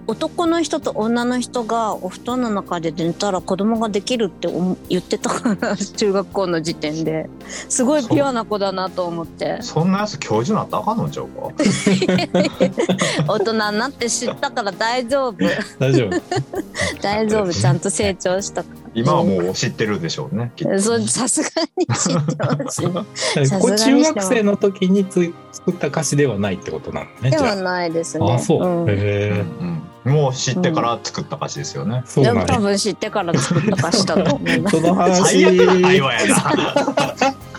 [0.08, 7.28] 男の人と女の人がお布団の中で寝たら子供ができるって思言ってたから中学校の時点で。
[7.68, 9.60] すごいピュアな子だなと思って。
[9.60, 11.52] そんなやつ教授なったかんのちゃうか？
[13.28, 15.36] 大人になって知ったから大丈夫。
[15.78, 16.10] 大丈夫。
[17.02, 17.52] 大丈夫。
[17.52, 27.30] ちゃんと成長したか今はもう知ってるでしょうねきっとらそうさすがに知ってます 中学生の時につ作った歌詞ではないってことなのね。
[27.30, 28.26] ではじゃないですね。
[28.30, 28.34] あ。
[28.34, 28.84] あ、そう。
[28.84, 29.30] んへうえ。
[29.30, 32.40] んうんもう知ってから作った歌詞ですよね、うなんや。
[32.40, 34.80] も多分知ってから作った歌詞だと思います。
[34.80, 35.22] その話。
[35.22, 36.26] 最悪な会話や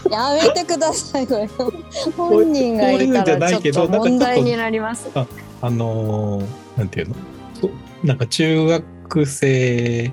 [0.09, 1.47] な やめてくださいよ。
[2.17, 5.09] 本人がいたらちょっと問題になります。
[5.13, 6.45] あのー
[6.77, 7.15] なんていうの？
[8.03, 10.11] なんか中学生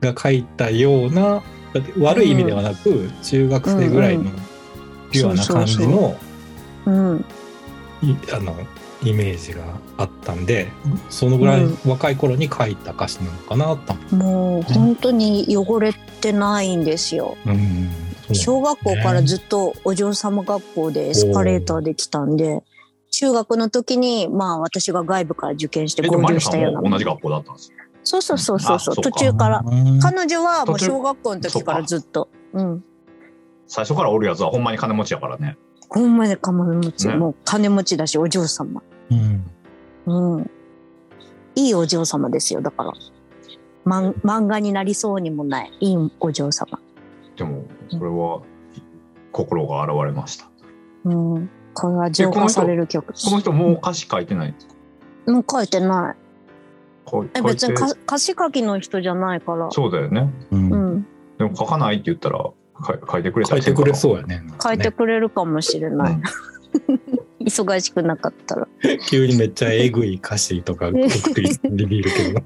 [0.00, 4.30] が書いたようなだって悪い意味ではなく、中学生ぐらいの
[5.10, 6.16] ピュアな感じの
[6.86, 7.24] うん、
[8.02, 8.56] いあの
[9.02, 9.62] イメージが
[9.98, 10.68] あったんで
[11.10, 13.94] そのぐらい若い頃に書いた歌詞なのかなと。
[14.12, 17.36] 思もう本当に汚れてないんですよ。
[17.46, 17.50] う。
[17.50, 17.90] うん。
[18.28, 22.62] そう小学校からずっとお嬢様学校でエスカレーターで来たんで、
[23.10, 27.76] 中学の時にまあ私が外部から受験して合流したようなも同じ学校だったんですよ
[28.08, 28.80] そうそうそうそう。
[28.80, 29.62] そう途中から。
[29.62, 30.00] うん。
[30.00, 32.30] 彼女はもう小学校の時からずっと。
[32.54, 32.84] うん。
[33.66, 35.58] 最初からおるやつはほんまに金持ちやからね。
[35.90, 37.16] ほんまに金持ち、ね。
[37.16, 38.82] もう金持ちだしお嬢様。
[39.10, 39.50] うん。
[40.06, 40.50] うん。
[41.54, 42.92] いいお嬢様ですよ、だから。
[43.84, 46.78] 漫画になりそうにもない、いいお嬢様。
[47.36, 48.40] でもそれは
[49.32, 50.48] 心が現れました。
[51.04, 51.50] うん。
[51.74, 53.12] これは浄化される曲。
[53.12, 54.54] この人もう歌詞書いてない
[55.26, 56.27] もう書いてない。
[57.34, 59.70] え、別にか歌詞書きの人じゃないから。
[59.70, 61.06] そうだよねうんうん。
[61.38, 62.38] でも書かないって言ったら
[62.86, 64.42] 書い書いてくれた書いてくれうそうやね。
[64.62, 66.12] 書いてくれるかもしれない。
[66.12, 66.22] うん
[67.40, 68.68] 忙しくなかったら。
[69.08, 72.42] 急にめっちゃえぐい歌詞とか 送ってリビーるけど。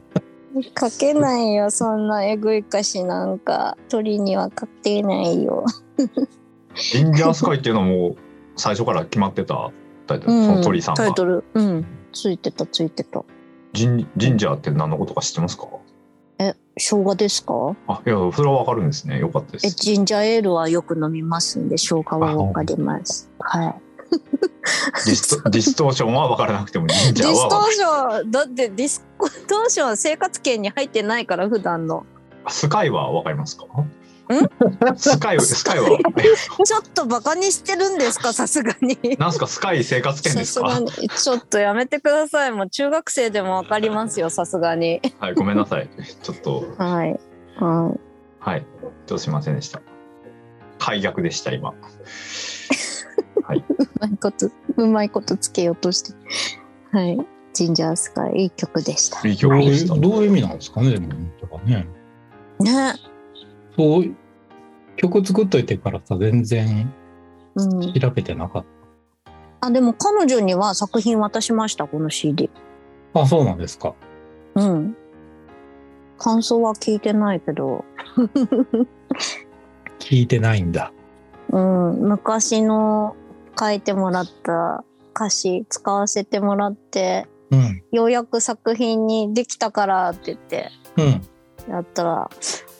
[0.79, 3.77] 書けないよ、そんなえぐい歌詞なんか。
[3.88, 5.64] 鳥には書けないよ。
[6.75, 8.16] ジンジャースカイっていうのはもう
[8.57, 9.70] 最初から決まってた
[10.07, 11.44] タイトル、うんその鳥さんがタイトル。
[11.55, 11.87] うん。
[12.12, 13.25] ついてた、ついてた。
[13.73, 15.67] ジンジンジャーって何のことか知ってますか？
[16.39, 17.55] え、生姜ですか？
[17.89, 19.19] あいやそれはわかるんですね。
[19.19, 23.31] よかったでえ、すジンジャーエールはよく飲みますんで、生姜はわかります。
[23.39, 23.75] はい。
[24.13, 29.03] ディスト ディストーションは分からなくてもジンジャーディストはーション、だってディス
[29.49, 32.05] トーションは生活圏に入ってないから、普段の。
[32.49, 33.65] スカイは分かりますか？
[34.97, 35.87] スカイスカイは？
[36.64, 38.99] ちょっとバカにしてるんですか、さすがに。
[39.18, 39.47] なんすか？
[39.47, 40.81] スカイ生活圏さですか？
[41.16, 42.53] ちょっとやめてください。
[42.53, 45.01] もう中学生でもわかりますよ、さすがに。
[45.18, 45.88] はいごめんなさい
[46.23, 47.18] ちょっとはい。
[47.57, 47.95] は
[48.40, 49.81] はいちょっとすいませんでした
[50.79, 51.75] 解逆でした今
[53.45, 53.64] はい、い。
[53.68, 56.12] うまいこと、うまいことつけようとして。
[56.92, 57.18] はい。
[57.55, 59.27] ジンジャースカイ、いい曲でした。
[59.29, 61.09] いいどうい曲でしたうどういう意味なんですかね、でも。
[61.40, 61.87] とかね。
[62.61, 62.95] ね。
[63.77, 64.14] そう
[64.96, 66.92] 曲作っといてからさ、全然
[67.55, 67.92] うん。
[67.92, 68.64] 調べてなかっ
[69.64, 72.50] あ、でも彼女には作品渡しました、この CD。
[73.14, 73.20] た。
[73.20, 73.94] あ、そうなんですか。
[74.57, 74.96] うん。
[76.18, 77.85] 感想は聞いてないけど、
[80.00, 80.92] 聞いてないんだ。
[81.50, 83.14] うん、昔の
[83.59, 87.83] 書いてもらった歌詞使わせてもらって、うん。
[87.92, 91.72] ようやく作品にできたからって言って、うん。
[91.72, 92.31] やったら、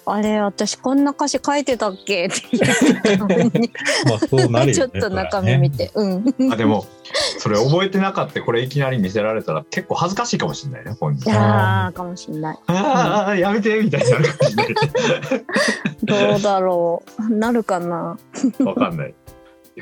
[0.05, 2.27] あれ、私こんな歌詞書いてたっけ？
[2.27, 3.71] って言ってたのに
[4.07, 4.75] まあ、そうなるよね。
[4.75, 5.88] ちょっと中身見て。
[5.88, 6.53] て、うん。
[6.53, 6.87] あでも
[7.38, 12.59] それ覚えてなかったこれいきなり見せられたら結構恥ずかしいかもしれないね本い人やー、かもしんない。
[12.67, 14.75] ああやめてみたいになるかもしれない
[16.03, 17.37] どうだろう。
[17.37, 18.19] なるかな？
[18.65, 19.15] わかんない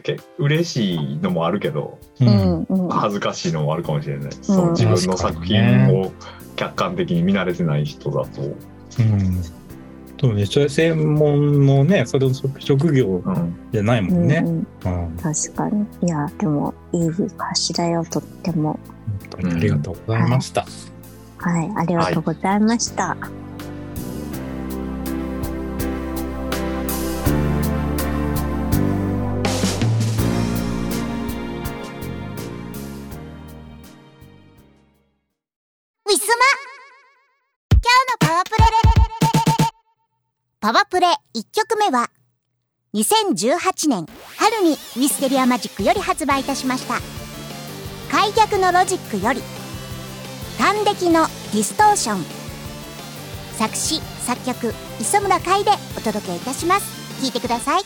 [0.02, 2.24] け嬉しいのもあるけどう。
[2.24, 2.88] うんん、うん。
[2.90, 6.12] 恥ずかしいのもあるかもしれない、その自分の作品を
[6.56, 9.42] 客観的に見慣れてない人だと、うん。
[10.20, 14.44] そうね、それ専門のね、それの職業うん、じゃないもんね。
[15.22, 15.86] 確かに。
[16.02, 18.78] いや、でも、いい歌詞だよ、とっても。
[19.32, 20.66] 本当にありがとうございました。
[21.38, 23.12] はい、ありがとうございました。
[23.12, 23.39] ウィ
[41.00, 42.10] プレ1曲目は
[42.94, 46.96] 2018年春にウィステリアマジックより発売いたしました。
[48.14, 49.40] 開脚のロジックより
[50.58, 51.22] 端的の
[51.54, 52.24] ディストーション。
[53.56, 57.22] 作詞作曲磯村海でお届けいたします。
[57.22, 57.82] 聴いてください。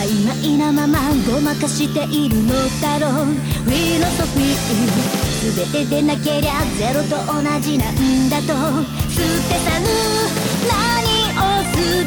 [0.00, 0.98] 曖昧なまま
[1.30, 3.26] ごまかしているのだろう。
[3.26, 8.46] フィロソフィー全てでなけりゃゼロと同じなんだと。
[9.10, 10.41] 捨て去る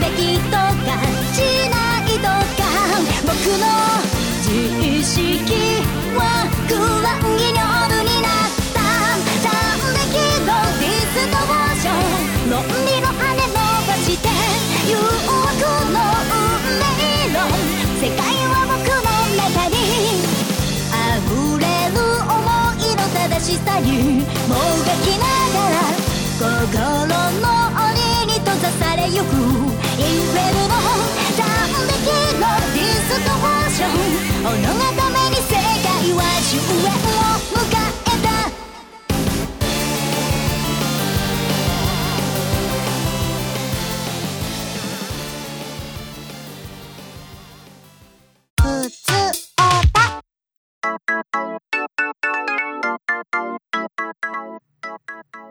[0.05, 0.61] べきとか
[1.33, 2.61] しないとか
[3.25, 3.65] 僕の
[4.45, 4.53] 自
[4.85, 5.81] 意識
[6.13, 7.57] は不安に夜
[8.05, 9.49] になった3
[9.97, 10.13] 歴
[10.45, 11.49] のディストー
[11.81, 14.29] ション論理の羽伸ばして
[14.87, 15.97] 誘惑の
[16.29, 17.49] 運命論
[17.97, 19.09] 世界は僕の
[19.41, 19.73] 中に
[20.93, 22.37] 溢れる思
[22.77, 25.89] いの正しさにもがきながら
[26.37, 27.49] 心の
[27.89, 30.75] 檻に閉ざされゆくインフェルノ
[31.35, 31.39] 3
[31.87, 32.03] 歴
[32.35, 33.89] のディストーション
[34.43, 35.07] 己がた。
[35.09, 38.29] めに世界は終焉を迎えた。
[48.61, 48.93] ふつ
[49.57, 49.95] おた。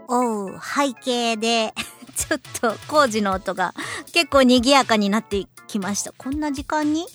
[0.07, 0.13] お
[0.45, 1.73] う背景で
[2.15, 3.75] ちょっと工事の音が
[4.13, 6.13] 結構賑やかになってきました。
[6.17, 7.07] こんな時間に？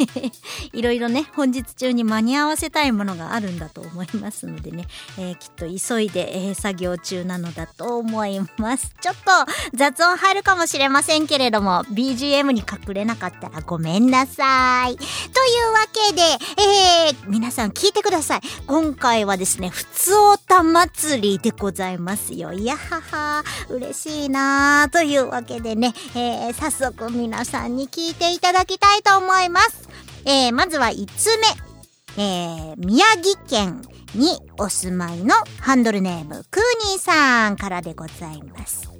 [0.72, 4.86] いろいろね本日中に間に合わせたいものがあるんだと思いますのでね、
[5.18, 8.94] えーきっと急いで、えー作業中なのだと思います。
[9.00, 9.30] ちょっと
[9.74, 14.96] 雑音入るかもしれませんけれども BGM に隠れなかったらごめんなさい。
[14.96, 18.40] というわけで、えー皆さん聞いてください。
[18.66, 22.52] 今回はですねふつおた祭りでございますよ。
[22.52, 24.90] いやはは嬉しいなー。
[24.90, 29.89] というわけでね、えー早速皆さんに聞いていただきたいと思います。
[30.24, 31.46] えーまずは5つ目。
[32.16, 33.82] えー宮城県
[34.14, 38.90] にお住まいのハンドルネーム、クーニーさんからでございます。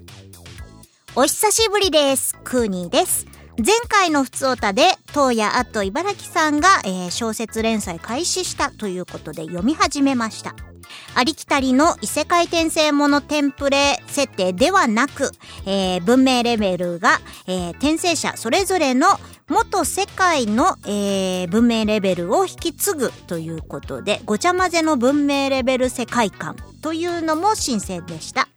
[1.16, 2.36] お久しぶりです。
[2.44, 3.26] クーニーです。
[3.58, 10.54] 前回のふつおたで、東野あと茨城さんが、えー小説連載開始したということで読み始めました。
[11.14, 15.30] ありきたりの異世界転生ものテンプレ設定ではなく、
[15.66, 19.06] えー文明レベルが、えー転生者それぞれの
[19.48, 26.56] 元世界の、えー文明レベルを引き継ぐということで、ごちゃ混ぜの文明レベル世界観。
[26.80, 28.48] というのも新鮮でした。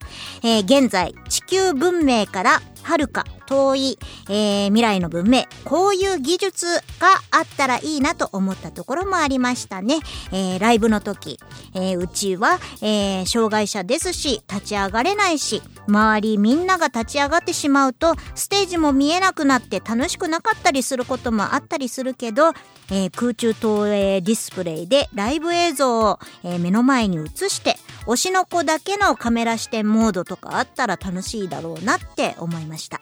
[0.44, 3.98] えー現在、地球文明から遥か遠い、
[4.30, 6.66] えー未来の文明、こういう技術
[7.00, 10.00] があったらいいなと思ったところもありましたね。
[10.32, 11.40] えーライブの時、
[11.74, 22.54] えーうちは、え障害者ですし、立ち上がれないし、周りみんなが立ち上がってしまうと、ステージも見えなくなって楽しくなかったりすることもあったりするけど、
[22.92, 27.78] え空中投影ディスプレイでライブ映像を、え目の前に映して、
[28.14, 33.00] 推しの子だけのカメラ視点モードとかあったら楽しいだろうなって思いました。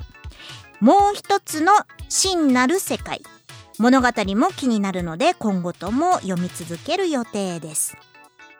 [0.79, 1.73] もう一つの
[2.07, 3.21] 真なる世界。
[3.77, 7.97] 物語も気になるので今後とも読み続ける予定です。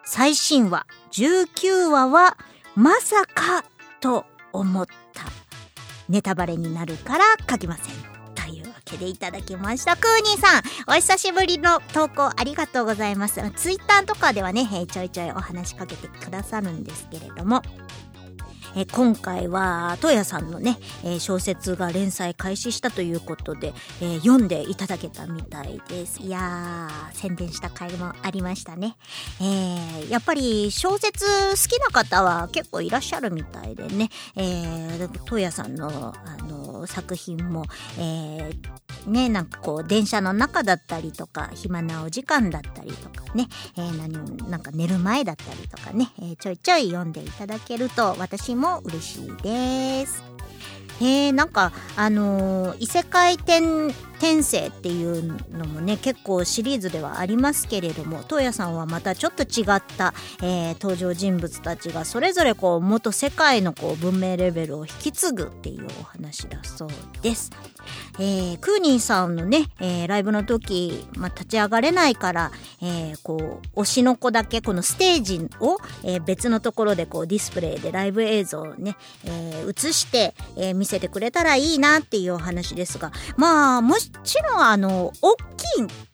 [0.03, 2.37] 最新話19話は
[2.75, 3.63] まさか
[4.01, 5.23] と思った。
[6.09, 8.00] ネタバレになるから書きません。
[8.91, 9.95] けていただきました。
[9.95, 13.41] クーニーさん、お久しぶりの投稿ありがとうございます。
[13.55, 17.61] ツイッターとかではね、ちょいちょいお話しかけてくださるんですけれども、
[18.75, 26.21] え今回はトヤさんのね、え小説が連載開始したということで、え読んでいただけたみたいです。
[26.21, 28.95] いやー宣伝した回もありましたね、
[29.39, 37.65] えー、やっぱり小説好きな方は結構いらっしゃるみたいでね、えー、トヤさんのあの作品も、
[37.99, 43.47] えー、ねなんかこう電車の中だったりとか暇なお時間だったりとかね、
[43.77, 50.23] えー、何なんか寝る前だったりとかね、え、ちょいちょい読んでいただけると私も嬉しいです。
[50.99, 53.91] えー、なんかあのー、異世界転
[54.21, 60.13] 転生っていうのもね結構シリーズではありますけれども東野さんはまたちょっと違った、
[60.43, 66.89] えー、登場人物たちがそれぞれこう元世界のこう文明レベルを引き継ぐっていうお話だそう
[67.23, 67.51] です。
[68.19, 72.51] えー、クーニーさんのね、えー、ライブの時、まあ、立ち上がれないから、
[72.81, 85.43] え、こう推しの子だけこのステージを、え、別のところでこうディスプレイでライブ映像をね、え、映して、え、見せてくれたらいいなっていうお話ですがまあもしちろんあの大きい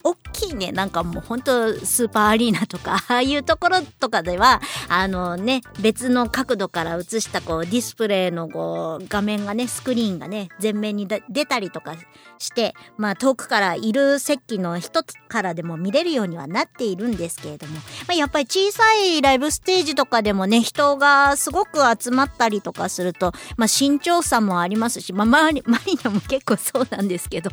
[0.03, 11.95] 大きいねなんかもう本当スーパーアリーナとか ああいうところとかではあのね別の角度から映したこうディスプレイのこう画面がねスクリーンがね前面に出たりとか
[12.39, 27.49] して、まあ、遠くからいる席の一つからでも見れるようにはなっているんですけれども、まあ、やっぱり小さいライブステージとかでもね人がすごく集まったりとかすると、まあ、身長差もありますし、まあ、マリマリナも結構そうなんですけど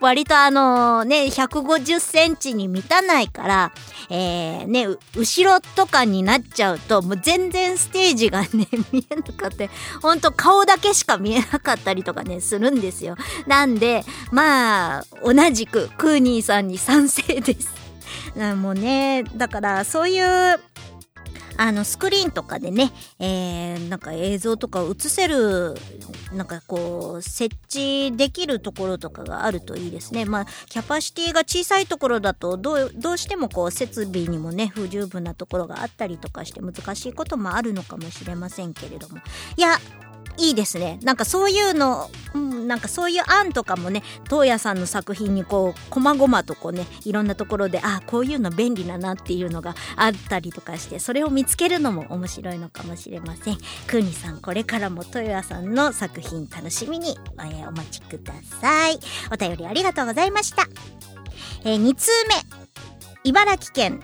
[0.00, 3.72] 割とあのね150センチに満たないから、
[4.10, 4.86] えー、ね
[5.16, 8.48] 後ろとかになっちゃうともう全然ステージがね
[8.92, 9.68] 見えなかった
[10.00, 13.16] ほんと顔だけしか見えなかったりとかねするんですよ。
[13.46, 17.72] なんで、まあ、同じくクーニーさんに賛成です。
[18.56, 20.60] もうね、だからそういう、
[21.60, 25.74] あの、スクリーンとかでね、えー、なんか映像とかを映せる、
[26.32, 30.24] なんかこう、設置できるところとかがあるといいですね。
[30.24, 39.18] まあ、キャパシティが小さいところだと、どう、どうしてもこう、設備にもね、不十分なところがあったりとかして難しいこともあるのかもしれませんけれども。
[39.56, 39.80] いや、
[40.38, 40.98] いいですね。
[41.02, 53.58] なんかそういうの、うん、なんかそういう案とかもね、東野さんの作品にこう、こまごまとこうね、いろんなところで、あこういうの便利だなっていうのがあったりとかして、それを見つけるのも面白いのかもしれません。
[53.86, 59.00] くにさん、これからも豊谷さんの作品楽しみに、えー、お待ちください。
[59.32, 60.68] お便りありがとうございました。
[61.64, 62.34] えー、2通目、
[63.24, 64.00] 茨城県、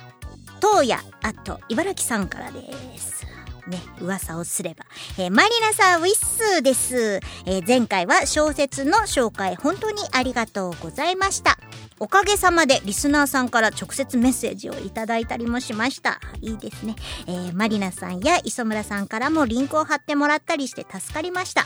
[0.60, 2.60] 東野、あと、茨城さんからで
[2.98, 3.33] す。
[3.68, 4.84] ね、噂をすれば。
[5.18, 7.20] えー、マリナさん、ウィッスーです。
[7.46, 11.58] えー、前回は小説の紹介、本当にありがとうございました。
[12.00, 16.20] おかげさまでリスナーさんから直接メッセージをいただいたりもしました。
[16.40, 16.96] いいですね。
[17.26, 21.64] えー、マリナさんや磯村さんからもリンクを貼ってもらったりして助かりました。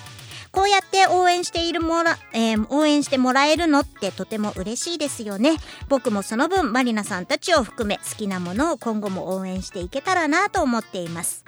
[0.51, 5.57] こうやって応援しているもら、えー、応援してもらえるのってとても嬉しいですよね。
[5.89, 11.45] 僕もその分、マリナさんたちを含め好きなものを今後も応援していけたらなと思っています。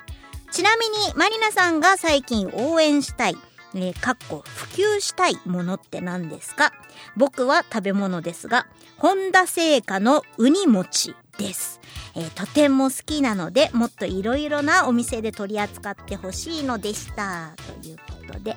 [0.51, 3.37] ちなみにマリナさんが最近応援したい
[3.73, 6.73] えー、かっこ普及したいものって何ですか？
[7.17, 11.81] 僕は食べ物ですが、本田製菓のウニ餅です。
[12.17, 17.53] えー、とても好きなので、もっといろいろなお店で取り扱ってほしいのでした。
[17.81, 17.97] という
[18.27, 18.57] ことで、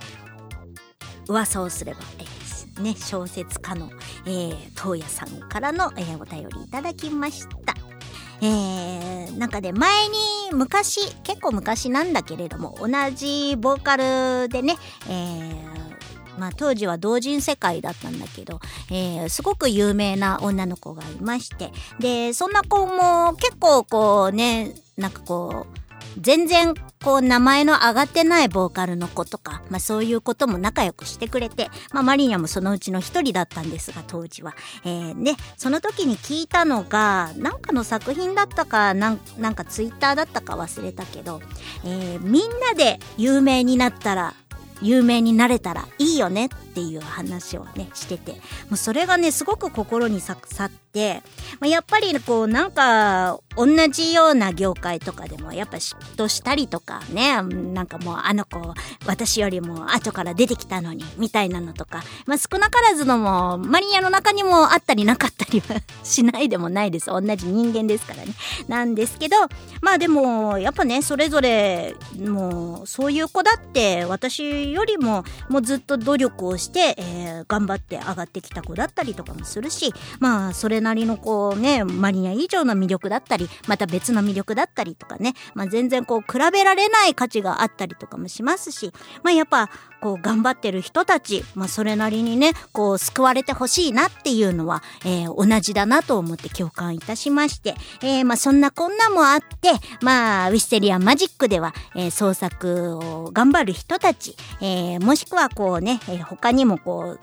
[1.28, 3.92] 噂をすれば、えー、ね、小説家の、
[4.26, 7.76] えー、東野さんからの、えー、お便りいただきました。
[8.46, 10.16] えー、なんかね、前に
[10.52, 14.76] 昔、結構昔なんだけれども、同じボーカルでね、
[15.08, 15.74] えー、
[16.38, 18.60] まあ、当時は同人世界だったんだけど、
[18.92, 25.83] えー、すごく有名な女の子がいましてでそんな子も結構こうねなんかこう
[26.20, 34.56] 全然こう名前の上がってないボーカルの子とか、まあそういうことも仲良くしてくれて、まあマリニャもそのうちの一人だったんですが、当時は。
[34.86, 41.42] えー、で、その時に聞いたのが、なんかの作品だったか、なんなんかツイッターだったか忘れたけど、
[41.84, 44.34] えー、みんなで有名になったら
[44.84, 48.34] 有名になれたらいいよねっていう話をねしてて。
[48.70, 51.22] もうそれがねすごく心に刺さって、
[51.60, 58.74] まあ、やっぱりこうなんか同じような業界とかでもやっぱ嫉妬したりとかねなんかもうあの子
[59.06, 67.08] 私よりも後から出てきたのにみたいなのとか、まあ、少なからずのもマリアの中にもあったりなかったりはしないでもないです。
[67.08, 68.34] 同じ人間ですからね。
[68.68, 69.36] なんですけど
[69.82, 88.92] まあでもやっぱねそれぞれもうそういう子だって私よりももうずっと努力をして、えー、頑張って上がってきた子だったりとかもするしまあそれなりのこうねマニア以上の魅力だったりまた別の魅力だったりとかね、まあ、全然こう比べられない価値があったりとかもしますし
[89.24, 89.70] まあやっぱ
[90.04, 107.20] こう頑張ってる人たち、まあ、それなりにねこう救われてほしいなっていうのは、えー、同じだなと思って共感いたしまして、えー、まあそんなこんなもあってまあウィステリアマジックでは、えー、創作を頑張る人たち、えー、もしくはこうね、え、他にもこう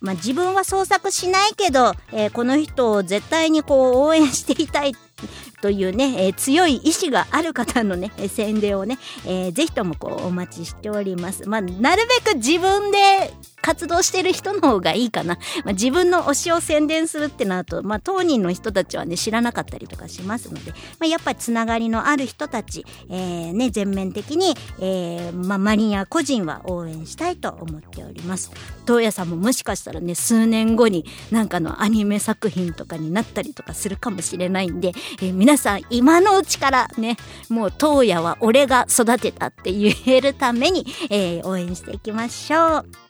[0.00, 4.94] まあ、自分は創作しないけど、えー、この人を絶対にこう応援していたいっ
[5.60, 11.48] というね、えー、強い意志がある方のね、宣伝をね、えー、ぜひともこうお待ちしております。
[11.48, 15.36] まあ、なるべく自分で活動してる人の方がいいかな。
[15.64, 28.50] まあ、自分の推しを宣伝するってなると、まあ、当人の人たちはね、知らなかったりとかしますので、まあ、やっぱりつながりのある人たち、えー、ね、全面的に、えー、まあ、マリア個人は応援したいと思っております。
[28.86, 37.16] 東野さんももしかしたらね、数年後になんかのアニメ作品とかになったりとかするかもしれないんで、えー、皆さん今のうちからね、
[37.48, 43.09] もう当夜は俺が育てたって言えるために、えー、応援していきましょう。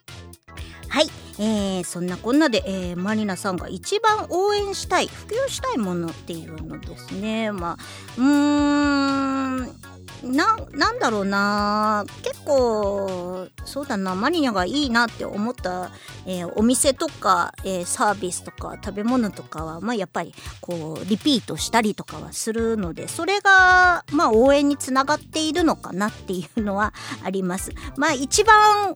[0.91, 1.07] はい、
[1.39, 7.53] えー、そんなこんなで、えー、マリナさんが一番応援したい普及したいものっていうのですね。
[7.53, 7.77] まあ
[8.19, 8.27] うー
[9.67, 9.81] ん
[10.23, 12.05] な、なんだろうな。
[12.23, 15.91] 結構、そうだな、マリニャがいいなって思った、
[16.27, 26.93] えー、お店とか、えー、サービスとか食べ物とかは、まあやっぱり、こう、リピートしたりとかはするので、それが、まあ応援につながっているのかなっていうのは
[27.25, 27.73] あります。
[27.97, 28.95] まあ一番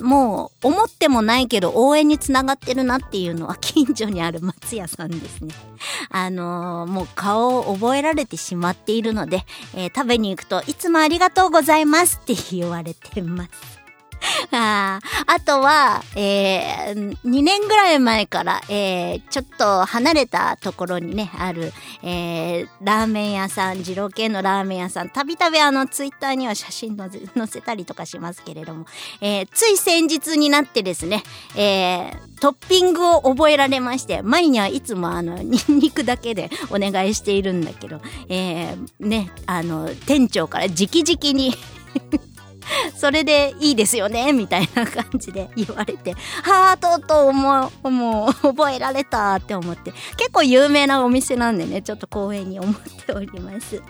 [0.00, 5.54] もう思ってもないけど応援につながってるなっていうのは近所にある松屋さんですね。
[6.10, 13.83] あのー、もう顔を覚えられてしまっているので、えー、食べに行くといつもありがとうございますって言われてます。
[14.52, 21.72] ああとは、えー、2年ぐらい前から、えー、ちょっと離れたところにね、ある、
[22.02, 28.86] えー、ラーメン屋さん、二郎系のラーメン屋さん、たびたびあの、ツイッターには写真 載せたりとかしますけれども、
[29.20, 31.22] えー、つい先日になってですね、
[31.56, 41.54] えー、トッピングを覚えられまして、前にはいつもあの、ニンニクだけでお願いしているんだけど、えー、ね、あの、店長から直々に
[42.96, 46.12] それでいいですよねみたいな感じで言われて、
[46.42, 53.82] はあ、とうとうもう、もう覚えられたって思って、結構有名なお店なんでね、ちょっと光栄に思っております。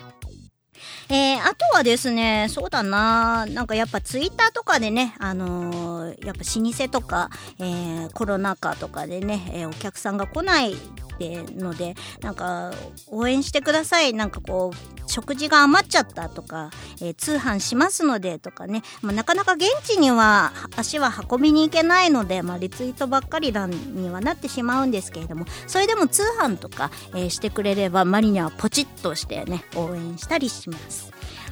[1.09, 10.75] えー、あとはですね、そうだな、なんかやっぱツイッターとかでね、あのー、やっぱ老舗とか、えー、コロナ禍とかでね、えお客さんが来ない
[11.15, 12.73] ってのでなんか
[13.09, 14.13] 応援してください。
[14.15, 30.94] なんかこう食事が余っちゃったとか、えー、通販しますのでとかね、まあ、なかなか現地には足は運びに行けないので、まあ、リツイートばっかりにはなってしまうんですけれどもそれでも通販とか、えー、してくれればマリニャはポチッとしてね応援したりします。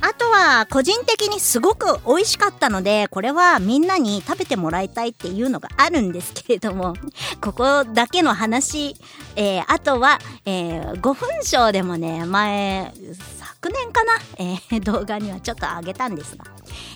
[0.04, 6.94] あとは、個人的にすごく美味しかったので、これはみんなに食べてもらいたいっていうのがあるんですけれども、
[7.40, 8.96] ここだけの話、
[9.36, 12.92] えー、あとは、えー、5分賞でもね、前、
[13.64, 16.44] 昨年かな、えー、動画にはちょっと上げたんですが、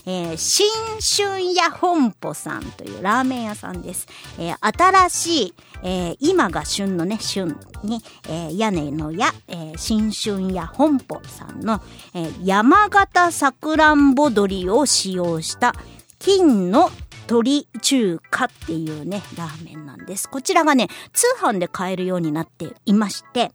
[0.04, 0.66] えー、新
[0.98, 4.08] 春屋本舗さんというラーメン屋さんです。
[4.36, 5.54] えー、新しい、
[5.84, 11.80] えー、今が旬のね、旬に、えー、屋根の屋、えー、新春屋本舗さんの、
[12.14, 15.72] えー、山形さくらんぼ鶏を使用した
[16.18, 16.90] 金の
[17.28, 20.28] 鶏中華っていうね、ラーメンなんです。
[20.28, 23.52] こちらがね、通販で買えるようになっていまして、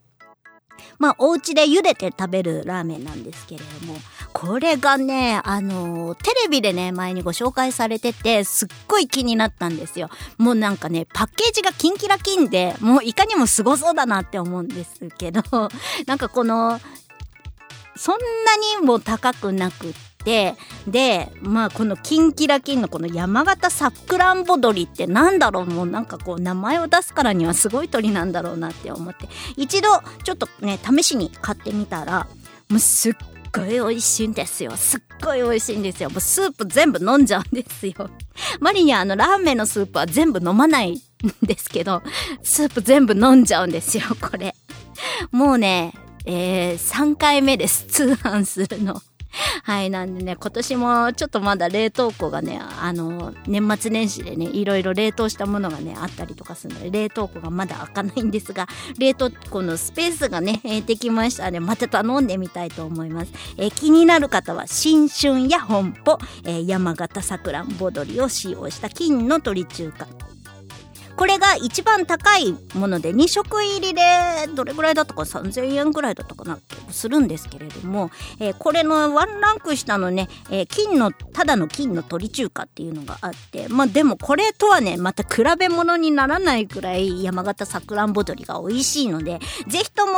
[1.02, 3.96] まあ、お家で茹でて食べるラーメンなんですけれども、
[4.32, 10.10] これがね、あのテレビでね、前にご紹介されてて、すっごい気になったんですよ。
[10.38, 15.42] もうなんかね、パッケージがキンキラキンで、もういかにもすごそうだなって思うんですけど、
[16.06, 16.80] なんかこの、
[17.96, 19.92] そんなにも高くなくっ
[20.24, 20.54] て、
[20.86, 25.66] で、まあこのキンキラキンのこの山形さくらんぼ鳥ってなんだろう？
[25.66, 29.88] もうなんかこう名前を出すからにはすごい鳥なんだろうなって思って、一度
[30.24, 32.26] ちょっとね、試しに買ってみたら、
[32.68, 33.14] もうすっ
[33.52, 34.72] ごい美味しいんですよ。
[34.76, 36.10] すっごい美味しいんですよ。
[36.10, 38.10] もうスープ全部飲んじゃうんですよ。
[38.60, 41.00] マリにあのラーメンのスープは全部飲まないん
[41.42, 42.02] ですけど、
[42.42, 44.54] スープ全部飲んじゃうんですよ、これ。
[45.30, 45.92] もうね、
[46.24, 47.86] えー、3回目です。
[47.86, 49.02] 通販するの。
[49.64, 58.68] はい、なんでね、今年もちょっとまだ冷凍庫がね、あの、年末年始でね、いろいろ冷凍したものがね、あったりとかするので、冷凍庫がまだ開かないんですが、
[58.98, 63.32] 冷凍庫のスペースがね、え、できましたので、また頼んでみたいと思います。
[63.56, 70.31] え、気になる方は、新春や本舗、え、山形さくらんぼ鶏を使用した金の鶏中華。
[71.16, 74.02] これが一番高いもので2食入りで
[74.54, 76.58] どれぐらいだったか3000円ぐらいだったかな
[76.90, 78.10] するんですけれども、
[78.40, 89.38] えー、これのワンランク下のね、えー、金のただの金の鶏中華っていうのがあってまあでもこれとはねまた比べ物にならないくらい山形さくらんぼ鶏が美味しいので
[89.68, 90.12] ぜひとも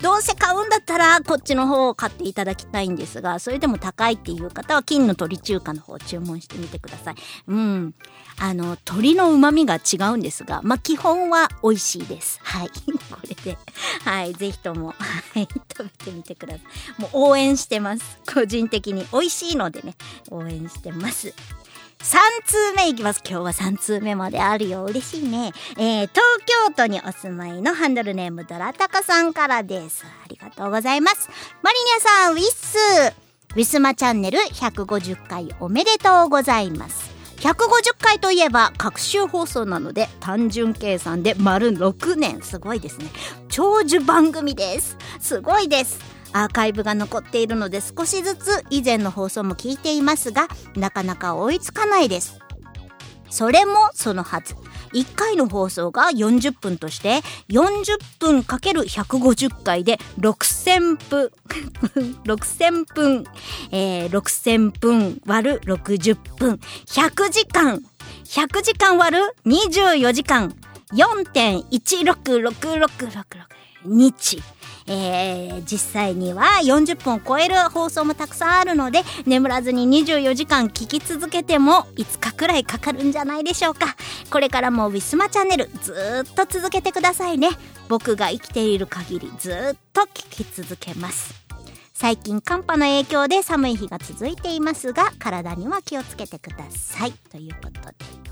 [0.00, 7.14] どうせ買うんだったらこっちの方を買っていただきたいんですがそれでも高いっていう方は金の鶏中華の方を注文してみてください。
[7.48, 7.94] うん
[8.38, 12.68] あの鶏の旨味が違うんですがまあ基本は美味しいですはい
[13.10, 13.58] これで
[14.04, 16.60] はいぜひともはい食べてみてくださ
[16.98, 19.94] いもう応援してます個人的に美味しいのでね
[20.30, 21.34] 応援してます
[22.02, 23.22] 3通目いきます。
[23.24, 24.84] 今日は3通目まであるよ。
[24.84, 25.52] 嬉しいね。
[25.76, 26.20] えー、東
[26.66, 30.04] 京都にお住まいのハンドルネームドラタカさんからです。
[30.04, 31.30] ありがとうございます。
[31.62, 33.14] マリニャさん、ウィッス
[33.54, 37.11] ウィスマチャンネル150回おめでとうございます。
[37.42, 42.40] 150回といえば各週放送なので単純計算で丸6年。
[42.40, 43.06] すごいですね。
[43.48, 44.96] 長寿番組です。
[45.18, 45.98] すごいです。
[46.32, 52.38] アーカイブが残っているので少しずつ以前の放送も聞いていますがなかなか追いつかないです。
[53.28, 54.54] それもそのはず。
[54.92, 61.30] 1回の放送が40分として40分 ×150 回で6000分
[62.24, 63.24] 6000分、
[63.70, 66.60] えー、6000分割る60分。
[66.86, 67.82] 100時間
[68.24, 70.54] 100時間割る24時間。
[70.92, 72.88] 4.16666
[73.84, 74.42] 日。
[74.86, 83.96] えー、実際には40分を超える放送もたくさんあるので眠らずに24時間聞き続けても5日くらいかかるんじゃないでしょうか。
[84.30, 87.50] これからもウィスマチャンネルずっと続けてくださいね。
[87.88, 91.34] 僕が生きている限りずっと聞き続けます。
[91.92, 97.12] 最近寒波の影響で寒い日が続いていますが体には気をつけてください。
[97.30, 98.22] ということで。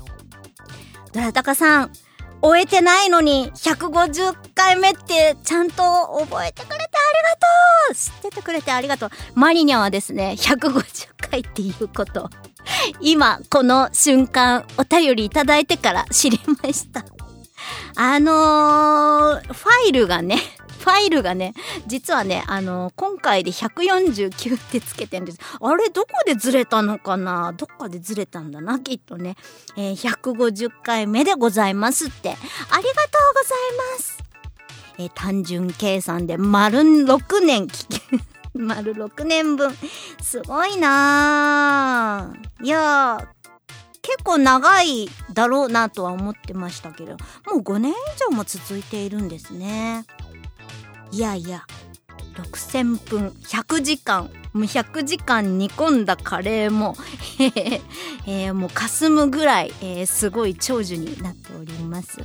[1.13, 1.91] ドラタカさん
[2.41, 5.83] 終えてないのに150回目ってちゃんと
[6.19, 7.95] 覚えてくれてありがとう。
[7.95, 9.09] 知っててくれてありがとう。
[9.35, 12.29] マリニャはですね150回っていうこと。
[12.99, 17.05] 今この瞬間お便りいただいてから知りました。
[17.95, 20.37] あのー、ファイルがね
[20.81, 21.53] ファイルがね、
[21.85, 25.37] 実はね、あの、今回で149ってつけてるんです。
[25.61, 27.53] あれ、どこでずれたのかな？
[27.53, 29.35] どっかでずれたんだな、きっとね。
[29.77, 32.29] えー、150回目でございますって。
[32.29, 32.87] ありがとうござい
[33.97, 34.17] ます。
[34.97, 38.01] えー、単純計算で丸6年聞け、
[38.57, 39.75] 丸6年分。
[40.21, 43.27] すごいないや
[44.01, 47.11] 結構長いだろうなとは思ってましたけど、
[47.45, 47.95] もう5年以
[48.29, 50.05] 上も続いているんですね。
[51.11, 51.65] いやいや。
[52.35, 56.95] 6000分100時間もう100時間煮込んだカレーも
[58.27, 62.19] えー、もう霞むぐらい、えー、すごい長寿になっております。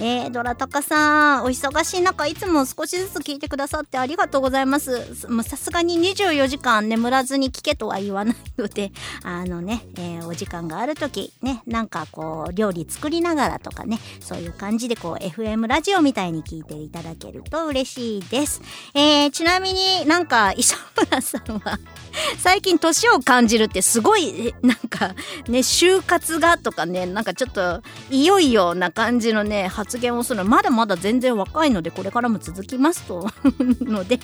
[0.00, 5.26] えー、ドラタカさん、お忙しい中、いつも少しずつ聞いてくださってありがとうございます。
[5.42, 8.92] さすがに24時間眠らずに聞けとは言わないので、
[9.24, 18.62] あのね、えー、お時間がある時、ね、なんかこう、料理作りながらとかね、そういう感じでこう、FM ラジオみたいに聞いていただけると嬉しいです。
[18.94, 21.78] えー、ちなみになんか、石原さんは
[22.38, 25.14] 最近年を感じるってすごい、なんか、
[25.48, 30.44] ね、就活がとかね、なんかちょっと、いよいよな感じのね、発言をするの。
[30.44, 33.28] まだまだ全然若いのでこれからも続きますと。
[33.80, 34.18] ので、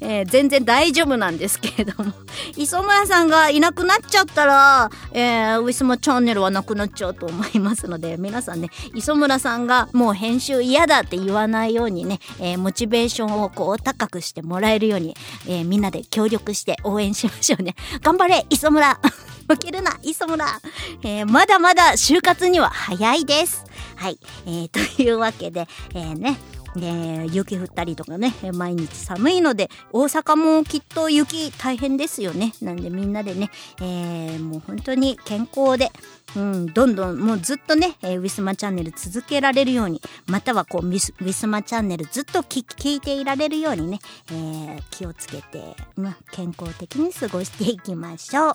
[0.00, 2.12] えー、全然大丈夫なんですけれども。
[2.56, 17.74] 磯村さんがいなくなっちゃったら、えー、ウィスマチャンネルはなくなっちゃうと思いますので皆さんね磯村さんがもう編集嫌だって言わないようにね、えー、モチベーションをこう高くしてもらえるように、えー、みんなで協力して応援しましょうね。
[18.02, 18.98] 頑張れ磯村。
[19.50, 20.46] 負けるな磯村、
[21.02, 23.64] えー、まだまだ就活には早いです。
[23.96, 26.38] はい、えー、 というわけで、えー、ね。
[26.76, 33.50] ね、雪降ったりとかね毎日寒いので大阪もきっと雪大変ですよねなんでみんなでね、
[33.80, 35.90] えー、もう本当に健康で、
[36.36, 43.98] うん、どんどんもうずっとね、えー、ウィスマチャンネル続けられるようにまたはこうウィスウィスマチャンネルずっと聞いていられるようにね、
[44.30, 48.54] えー、気をつけて、ま、健康的に過ごしていきましょう。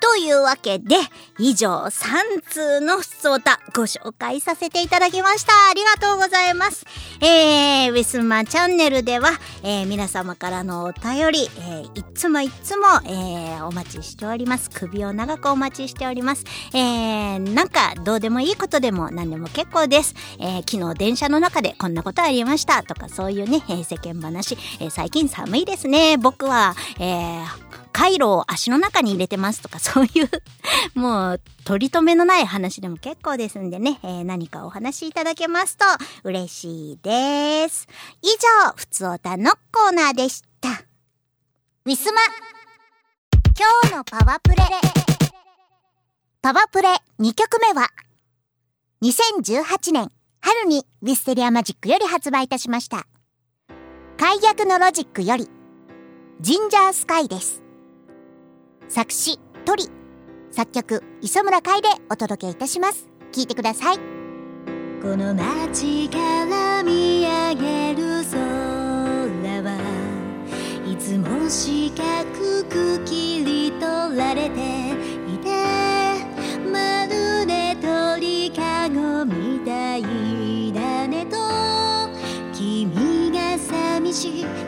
[0.00, 0.96] というわけで、
[1.38, 5.52] 以上3通の普通歌ご紹介させていただきました。
[5.70, 6.84] ありがとうございます。
[7.20, 9.30] えー、ウィスマチャンネルでは、
[9.62, 14.70] えー、皆様からのお便り、えー、いつもいつも、えー、お待ちしております。
[14.70, 16.44] 首を長くお待ちしております。
[16.72, 20.14] えー、なんかどうでもいいことでも何でも結構です。
[20.38, 26.16] えー、昨日電車の中でこんなことありましたとかそういうね、えー、世間話、えー、最近寒いですね。
[26.16, 27.68] 僕は、えー、
[27.98, 30.30] カイロを足の中に入れてますとか、 そういう
[30.94, 35.84] もう、取り留めのない話でも結構ですんでね、えー、何かお話しいただけますと
[36.22, 37.88] 嬉しいです。
[38.22, 40.68] 以上、ふつおたのコーナーでした。
[41.86, 42.20] ウィスマ
[43.58, 44.56] 今日のパワプレ
[46.40, 47.88] パワプレ2曲目は、
[49.02, 53.08] 2018年春にウィステリアマジックより発売いたしました。
[54.16, 55.50] 解約のロジックより、
[56.40, 57.67] ジンジャースカイです。
[58.90, 59.84] 作詞トリ
[60.50, 63.06] 作曲磯村海でお届けいたします。
[63.32, 63.98] 聞いてください。
[65.02, 66.16] この街か
[66.46, 68.38] ら見上げる空
[69.62, 69.78] は
[70.90, 74.92] いつも四角く切り取られて
[75.30, 75.50] いて
[76.72, 81.36] まるで鳥かごみたいだねと
[82.54, 84.46] 君が寂し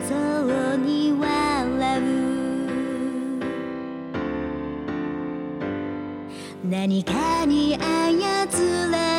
[6.71, 9.10] 何かに操られ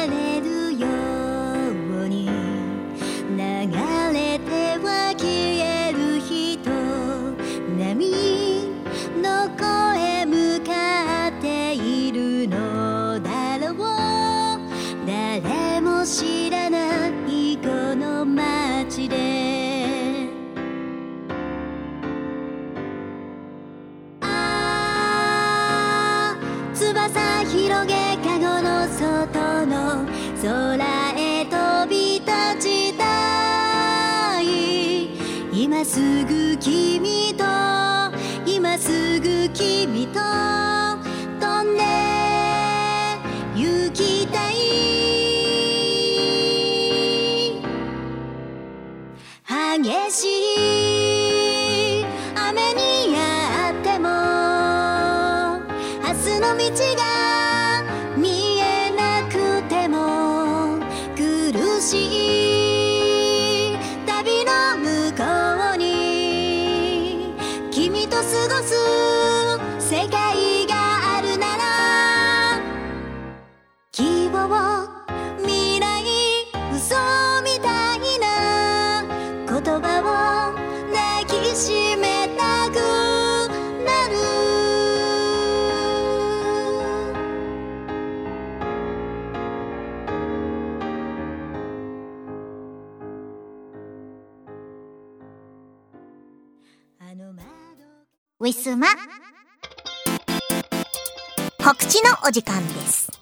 [102.32, 103.12] 時間です。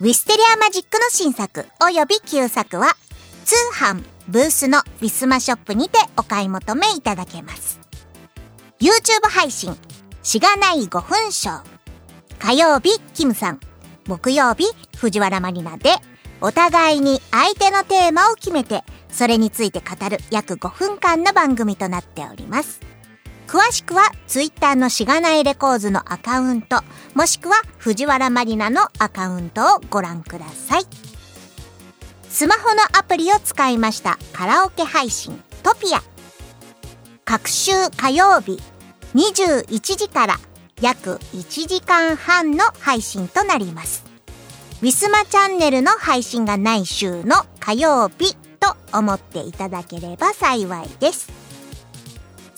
[0.00, 2.96] ウィステリアマジックの新作及び旧作は
[3.44, 7.80] 通販ブースのウィスマショップにてお買い求めいただけます。
[8.80, 9.76] YouTube 配信
[10.22, 11.64] しがない5分ショー
[12.38, 13.60] 火曜日キムさん
[14.06, 15.90] 木曜日藤原マリナで
[16.40, 22.87] お互いに相手のテーマを決めてそれについて語る約5分間の番組となっております。
[23.48, 26.82] 詳しくは Twitter のしがないレコーズのアカウント、
[27.14, 30.82] もしくは藤原マリナのアカウントをご覧ください。
[32.28, 36.02] スマホのアプリを使いましたカラオケ配信トピア。
[37.24, 38.60] 各週火曜日
[39.14, 40.36] 21時から
[40.82, 44.04] 約1時間半の配信となります。
[44.82, 51.47] ウィスマチャンネルの配信がない週の火曜日と思っていただければ幸いです。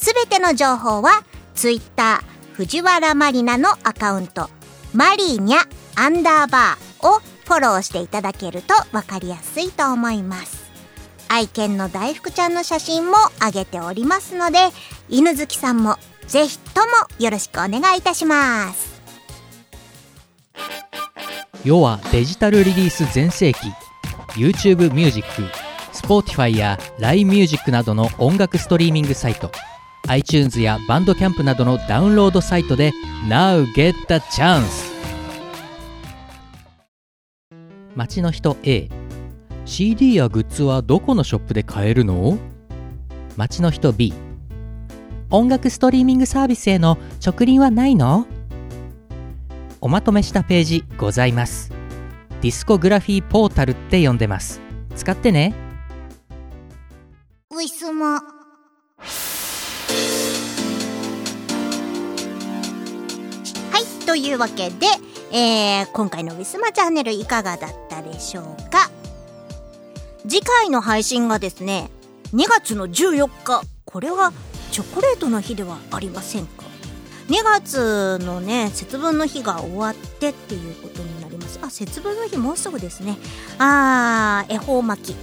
[0.01, 1.25] すべての情報は
[1.55, 2.23] Twitter
[2.55, 4.49] 藤原マリナのアカウント。
[4.95, 5.59] マリーニャ
[5.95, 10.71] アンダーバーをフォローしていただけるとわかりやすいと思います。
[11.29, 14.71] 愛犬の大福ちゃんの写真も上げておりますので
[15.11, 15.97] 犬好きさんも
[16.27, 16.87] ぜひとも
[17.19, 19.03] よろしくお願いいたします。
[21.63, 23.59] 世はデジタルリリース全盛期。
[24.35, 25.43] YouTube ミュージック
[25.93, 29.53] Spotify や LINE ミュージックなどの音楽ストリーミングサイト。
[30.11, 32.91] iTunes やバンドキャンプなどのダウンロードサイトで
[33.29, 34.91] Now get the chance!
[37.95, 38.89] 街の人 A
[39.67, 42.39] CD やグッズはどこのショップで買えるの？
[43.37, 44.13] 街の人 B
[45.31, 48.27] 音楽ストリーミングサービスへの直輪はないの？
[49.81, 51.71] おまとめしたページございます。
[52.43, 54.61] ディスコグラフィーポータルって呼んでます。
[54.97, 55.55] 使ってね。
[57.53, 58.21] ウィスマ
[64.11, 64.87] というわけで、
[65.31, 68.91] えー、今回のウィスマチャンネルいかがだったでしょうか？
[70.29, 71.93] 次回の配信がですね
[72.35, 73.63] 2月の14日。
[73.85, 74.33] これは
[74.73, 76.65] チョコレートの日ではありませんか
[77.29, 81.61] ？2月のね節分の日が終わってっていうことになります。
[81.63, 83.17] あ節分の日もうすぐですね。
[83.59, 85.17] あー恵方巻き。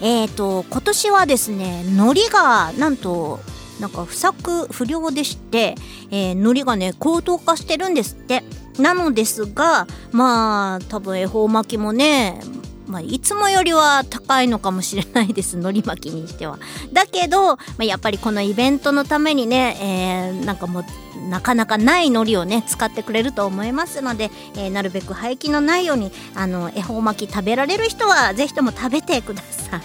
[0.00, 3.40] えーと今年はですね海苔がなんと
[3.80, 5.74] なんか不作不良でして、
[6.10, 8.42] えー、海苔がね高騰化してるんですって
[8.78, 12.40] なのですがまあ多分恵方巻きもね
[12.88, 16.58] まあ、いつもよりは高いのかもしれないです 海苔巻きにしては。
[16.92, 29.82] だけど、まあ、やっぱりこのイベントのためにね、えー、なんかもうなかなかない海苔をね使ってくれると思いますので、えー、なるべく廃棄のないようにあの恵方巻き食べられる人はぜひとも食べてくださ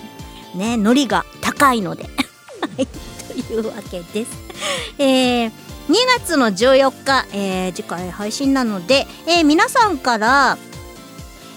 [0.55, 0.57] い。
[0.57, 2.03] ね海苔が高いので。
[2.77, 4.31] はいいうわけです。
[4.97, 5.51] えー
[5.89, 10.57] 2月の14日、えー、次回配信なので、えー、皆さんから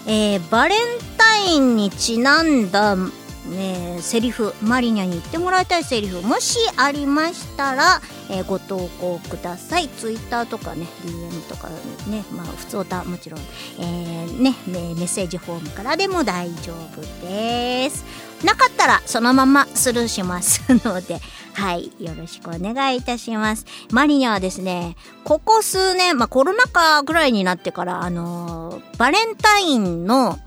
[0.07, 0.79] えー、バレン
[1.17, 11.67] タインにちなんだ、ね、セリフマリニャに言ってもらいたいセリフもしありましたら、えー、ご投稿くださいツイッターとかね DM とか
[12.09, 13.41] ねまあ普通歌もちろん、
[13.79, 18.05] えー、ねメッセージフォームからでも大丈夫です
[18.45, 21.19] なかったらそのままスルーしますので
[21.57, 23.65] はいよろしくお願いいたします。
[23.91, 30.37] マリニャはですねここ数年まあコロナ禍ぐらいになってからあのー、バレンタインの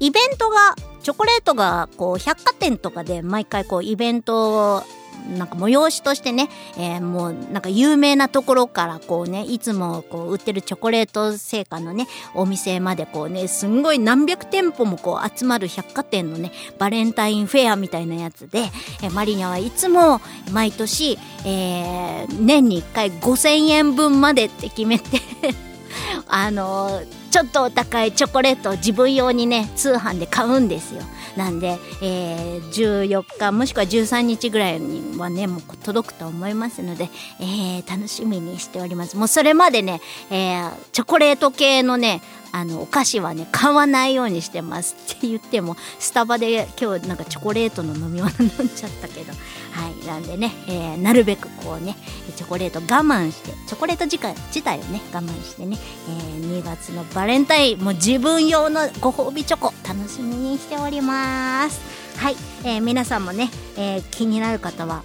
[0.00, 4.82] イベントがチョコレートがこう百貨店とかで毎回こうイベントを
[5.26, 18.60] なんか催しとしてね、えー、もうなんか有名なところからこうねいつもこう売ってるチョコレート製菓のねお店までこうねすんごい何百店舗もこう集まる百貨店のねバレンタインフェアみたいなやつで、
[19.02, 20.20] えー、マリニャはいつも
[20.52, 25.20] 毎年、えー、年に1回5,000円分までって決めて
[26.28, 31.02] あのーちょっとお高いチョコレートを自分用にね通販で買うんですよ。
[31.36, 37.10] なんで、えー、14日もしくは13日ぐらいにはねもう届くと思いますので、
[37.40, 39.16] えー、楽しみにしております。
[39.16, 42.22] もうそれまでね、えー、チョコレート系のね
[42.52, 49.32] あのお菓子はね買わないようにしてますって言ってもスタバで今日なんかチョコレートの飲み物飲んじゃったけど
[49.76, 51.96] はいなんでね、えー、なるべくこうね
[52.34, 55.76] チョコレート我慢してチョコレート自体自体をね我慢してね、
[56.08, 61.80] えー、2月のバレンタインもう自分用のご褒美チョコ楽しみにしております。
[62.18, 65.02] はい、えー、皆さんもね、えー、気になる方は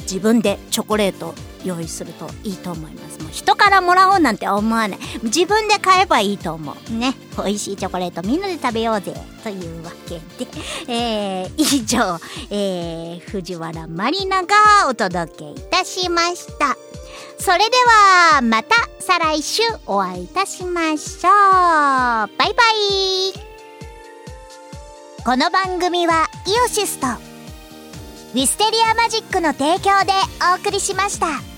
[0.00, 1.34] 自分でチョコレート
[1.64, 3.18] 用意するといいと思います。
[3.20, 4.98] もう人からもらおうなんて思わない。
[5.22, 6.92] 自分で買えばいいと思う。
[6.92, 7.14] ね。
[7.36, 10.50] 美味しいチョコレートみんなで食べようぜというわけで、
[10.86, 12.18] えー、以上、
[12.50, 14.54] えー、藤原まりなが
[14.88, 16.76] お届けいたしました。
[17.38, 17.64] それで
[18.32, 21.30] はまた再来週お会いいたしましょう。
[21.30, 23.54] バイバイ。
[25.24, 30.12] この番組はイオシスとウィステリアマジックの提供で
[30.52, 31.53] お送りしました。